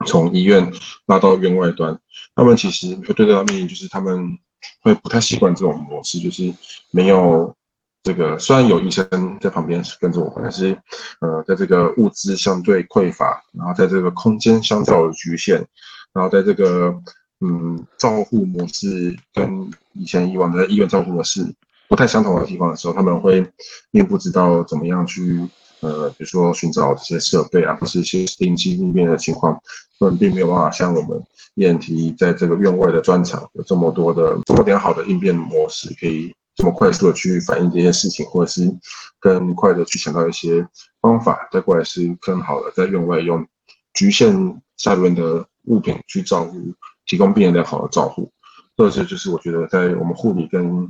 [0.05, 0.71] 从医院
[1.07, 1.99] 拉到院外端，
[2.35, 4.37] 他们其实会对到面临，就是他们
[4.81, 6.53] 会不太习惯这种模式，就是
[6.91, 7.55] 没有
[8.03, 9.07] 这个虽然有医生
[9.41, 10.77] 在旁边跟着我们，但是
[11.19, 15.65] 呃，在这个物资相对匮乏，然后在这个空间相较有局限，
[16.13, 16.95] 然后在这个
[17.41, 21.43] 嗯照护模式跟以前以往的医院照护模式
[21.87, 23.45] 不太相同的地方的时候，他们会
[23.91, 25.47] 并不知道怎么样去
[25.81, 29.59] 呃，比如说寻找这些设备啊，或是一些临机应变的情况，
[29.99, 31.21] 他们并没有办法像我们
[31.55, 36.33] ENT 在这个院外的专场有这么多的这么点好的应变模式可以。
[36.59, 38.75] 这么快速的去反映这件事情，或者是
[39.19, 40.67] 更快的去想到一些
[40.99, 43.45] 方法，再过来是更好的在院外用
[43.93, 46.57] 局限下边的物品去照顾，
[47.05, 48.31] 提供病人良好的照护。
[48.75, 50.89] 这是就是我觉得在我们护理跟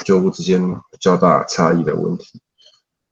[0.00, 0.60] 救护之间
[1.00, 2.40] 较大差异的问题。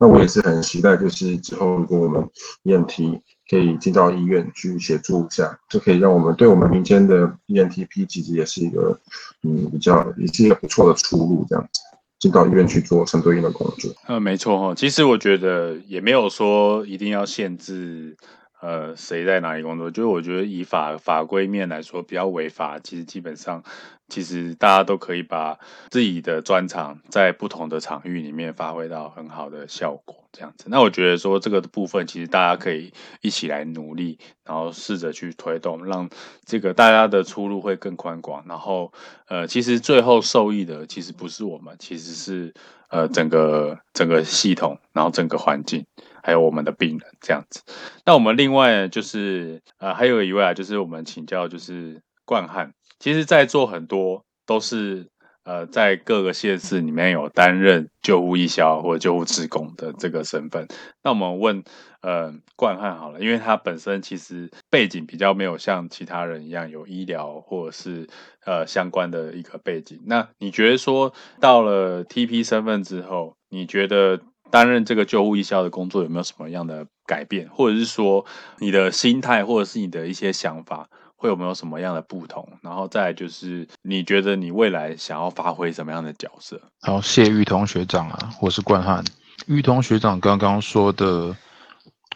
[0.01, 2.28] 那我也是很期待，就是之后如果我们
[2.64, 3.20] ENT
[3.51, 9.01] 可以进到医院去协助一下，就可以让我们对我们民间的 ENTP 其实也是一个，
[9.43, 11.80] 嗯，比较也是一个不错的出路，这样子
[12.20, 13.93] 进到医院去做相对应的工作。
[14.07, 18.16] 呃，没错哈，其实我觉得也没有说一定要限制。
[18.61, 19.89] 呃，谁在哪里工作？
[19.89, 23.62] 就是我觉得以法法规面来说，比较违法，其实基本上，
[24.09, 25.59] 其实大家都可以把
[25.90, 30.66] 自己的专长在不同的场域里面发挥到很好的效果，这样子。
[30.68, 36.09] 那我觉得说这个部分，其实大家可以一起来努力，然后试着去推动，让
[36.44, 38.44] 这个大家的出路会更宽广。
[38.48, 38.92] 然后，
[39.28, 42.54] 呃，其实最后受益的其实不是我们，其实是
[42.90, 45.84] 呃整个整个系统，然后整个环境。
[46.20, 47.62] 还有我们的病人这样子，
[48.04, 55.09] 那我们另外就是呃还有一位啊，就是我们请教就是冠汉，其实在座很多都是
[55.44, 60.66] 呃在各个县市里面有担任救护义消或者救护职工的这个身份。
[61.03, 61.62] 那我们问
[62.03, 68.09] 呃冠汉好了，因为他本身其实背景比较没有像其他人一样有医疗或者是
[68.44, 70.01] 呃相关的一个背景。
[70.07, 74.20] 那你觉得说到了 TP 身份之后，你觉得？
[74.51, 78.24] 担任这个救护医消的工作有没有什么样的改变，或者是说
[78.61, 80.88] 你的心态，或者是你的一些想法，
[81.18, 82.48] 会有没有什么样的不同？
[82.62, 86.60] 然后再就是你觉得你未来想要发挥什么样的角色？
[86.80, 89.04] 好，谢玉同学长啊，我是冠汉。
[89.48, 91.36] 玉同学长刚刚说的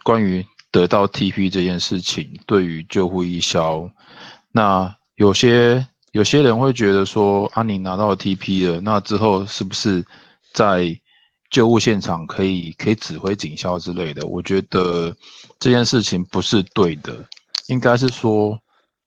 [0.03, 3.89] 关于得到 TP 这件事情，对于救护医校，
[4.53, 10.05] 那有些有些人会觉得说，啊，你拿到 TP 了，那之后是不是
[10.53, 10.97] 在
[11.49, 15.13] 救护现场可以可以指挥警消之类的，我觉得
[15.59, 17.13] 这件事情不是对的，
[17.67, 18.59] 应该是说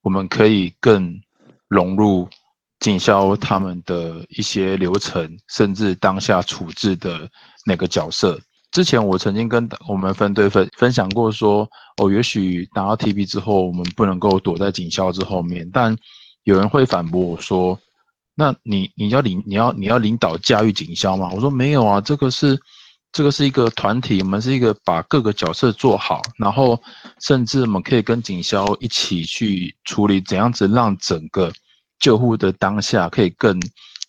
[0.07, 1.21] 我们可以更
[1.67, 2.29] 融入
[2.79, 7.29] 警消他们的一些流程，甚至当下处置的
[7.65, 8.39] 那个角色。
[8.71, 15.97] 之前我曾经跟我们分队分分享过说，哦，也许拿到 TP 之后，我们不能够躲在警校之后面，但
[16.45, 17.77] 有人会反驳我说。
[18.37, 21.31] 那你你要领你要你要领导驾驭警校吗？
[21.35, 22.57] 我说没有啊，这个是
[23.17, 26.79] 这个是一个团体，我们是一个把各个角色做好，然后
[27.19, 31.51] 甚至我们可以跟警消一起去处理怎样子让整个
[31.99, 33.59] 救护的当下可以更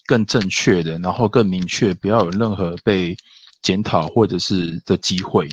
[0.05, 3.15] 更正确的，然后更明确，不要有任何被
[3.61, 5.47] 检讨或者是的机会。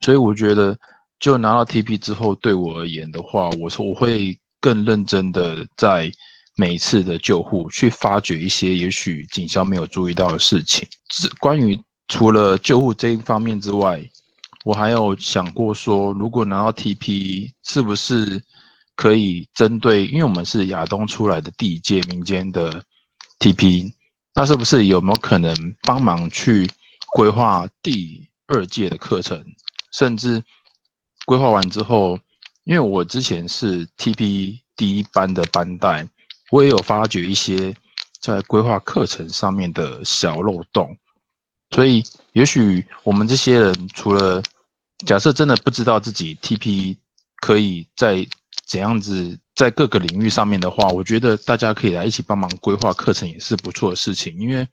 [0.00, 0.76] 所以我觉得，
[1.20, 6.10] 就拿到 TP 之后，对我而言的话，我说我会更认真的在。
[6.58, 10.88] 每一次的救护，去发掘一些也许警消没有注意到的事情。
[11.38, 11.78] 关于
[12.08, 14.02] 除了救护这一方面之外，
[14.64, 18.42] 我还有想过说，如果拿到 TP，是不是
[18.94, 20.06] 可以针对？
[20.06, 22.82] 因为我们是亚东出来的第一届民间的
[23.38, 23.92] TP，
[24.34, 26.68] 那是不是有没有可能帮忙去
[27.12, 29.44] 规划第二届的课程？
[29.92, 30.42] 甚至
[31.24, 32.18] 规划完之后，
[32.64, 36.08] 因为我之前是 TP 第一班的班带。
[36.52, 37.74] 我也有发觉一些
[38.20, 40.96] 在规划课程上面的小漏洞，
[41.70, 42.02] 所以
[42.32, 44.42] 也许我们这些人除了
[45.06, 46.96] 假设真的不知道自己 TP
[47.40, 48.26] 可以在
[48.66, 54.36] 怎样子在各个领域上面的话，我觉得大家可以来一起帮忙规划课程也是不错的事情。
[54.38, 54.66] 因为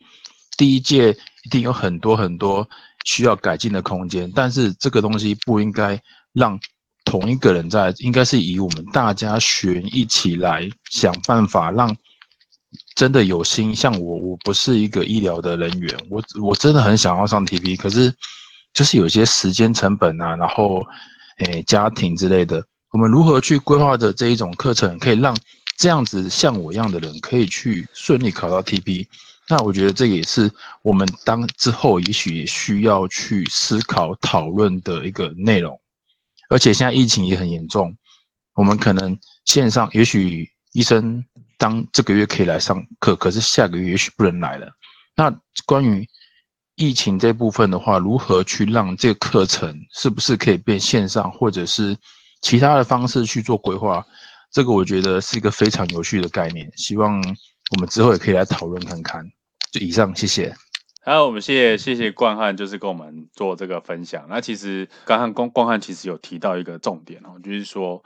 [0.58, 1.12] 第一届
[1.44, 2.68] 一定有很多很多
[3.06, 6.02] 需要改进的空间，但是这个东西不应该
[6.34, 6.60] 让。
[7.06, 11.94] 同一个人在，应该是以我们大家学一起来想办法，让
[12.96, 13.76] 真的有心。
[13.76, 18.14] 像我，我不是一个医疗的人员，我我真的很想要上 TP，可是
[18.74, 20.86] 就是有些时间成本啊，然后
[21.40, 25.36] 诶家庭之类的，我们如何去规划的这一种课程，可以让
[25.78, 29.08] 这样子像我一样的人可以去顺利考到 TP？
[29.50, 30.50] 那我觉得这也是
[30.84, 35.78] 我们当之后也许需要去思考讨论的一个内容。
[36.50, 37.96] 而且现在疫情也很严重，
[38.54, 41.26] 我们可能线上也许医生
[41.64, 44.70] 当这个月可以来上课，可是下个月也许不能来了。
[45.16, 45.34] 那
[45.66, 46.06] 关于
[46.76, 51.96] 疫情这部分的话，如何去让这个课程是不是可以变线上，或者是
[52.42, 54.06] 其他的方式去做规划？
[54.52, 57.18] 这个我觉得是一个非常有趣的概念，希望
[57.72, 59.26] 我们之后也可以来讨论看看。
[59.72, 60.54] 就以上，谢谢。
[61.06, 64.26] 好，我们谢谢谢谢冠汉，就是跟我们做这个分享。
[64.30, 68.04] 那其实刚刚光光汉其实有提到一个重点哦，就是说，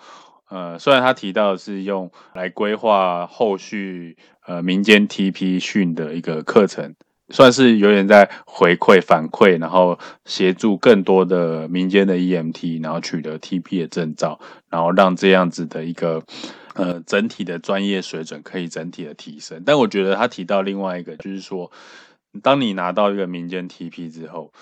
[0.50, 6.96] 呃，虽然他提到是用来规划后续呃民间 TP 训的一个课程。
[7.30, 14.40] 算是有点在回馈反馈，然后协助更多的民间的 EMT，然后取得 TP 的证照，
[14.70, 16.24] 然后让这样子的一个
[16.74, 19.62] 呃整体的专业水准可以整体的提升。
[19.66, 21.70] 但我觉得他提到另外一个，就是说，
[22.42, 24.54] 当你拿到一个民间 TP 之后，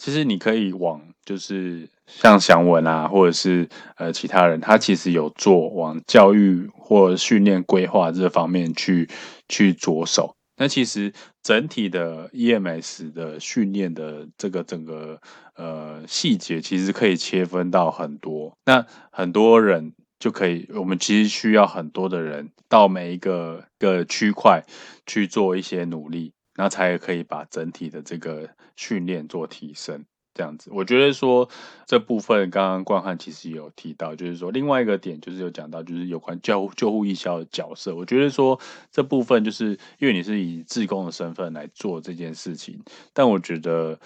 [0.00, 9.10] 其实你可以往就是像祥文啊，或者是呃其他人，他其实有做往教育或训练规划这方面去
[9.46, 10.34] 去着手。
[10.56, 15.20] 那其实整体的 EMS 的训练的这个整个
[15.54, 18.54] 呃细节，其实可以切分到很多。
[18.64, 24.64] 那很多人就可以，我们其实需要很多的人到每一个个区块
[25.06, 28.46] 去做一些努力，然后才可以把整体的这个
[28.76, 30.04] 训练做提升。
[30.32, 31.48] 这样子，我觉得说
[31.86, 37.96] 这部分刚刚冠汉其实有提到，就是说另外一个点就是有讲到，就是有关救救护义消的角色。
[37.96, 38.58] 我觉得说
[38.92, 42.80] 这部分就是因为你是以自工的身份来做这件事情，
[43.12, 43.98] 但我觉得，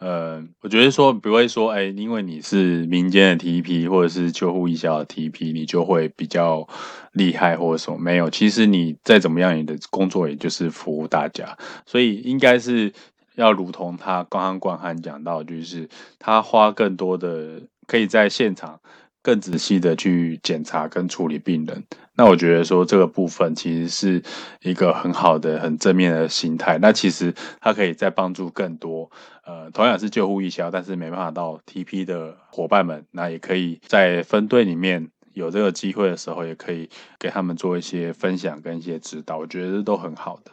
[0.00, 6.68] 呃，我觉得说不会说，哎，因为你是民间的 TP 或者是救护义消的 TP，你就会比较
[7.12, 7.98] 厉害或者什么？
[7.98, 12.92] 没有，其实你再怎么样，你的工作也就是服务大家，所以应该是。
[13.36, 15.88] 要如同他刚刚冠汉讲到，就是
[16.20, 18.78] 他花更多的可以在现场
[19.20, 21.82] 更仔细的去检查跟处理病人。
[22.16, 24.22] 那我觉得说这个部分其实是
[24.62, 26.78] 一个很好的、很正面的心态。
[26.78, 29.10] 那其实他可以再帮助更多
[29.44, 36.88] 呃，同样是救护义消，但是没办法到 TP 的伙伴们，那也可以在分队里面有这个机会的时候，也可以
[37.18, 39.38] 给他们做一些分享跟一些指导。
[39.38, 40.52] 我觉得都很好的。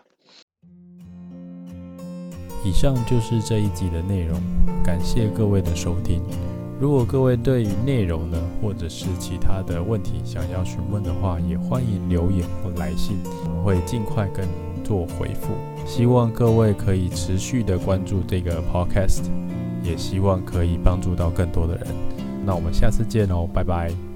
[2.66, 4.42] 以上就是这一集的内容，
[4.84, 6.22] 感谢各位的收听。
[6.82, 15.54] 如果各位对于内容呢，或者是其他的问题想要询问的话，也欢迎留言或来信，我们会尽快跟您做回复。
[15.86, 19.22] 希望各位可以持续的关注这个 podcast，
[19.84, 21.86] 也希望可以帮助到更多的人。
[22.44, 24.11] 那我们下次见哦，拜拜。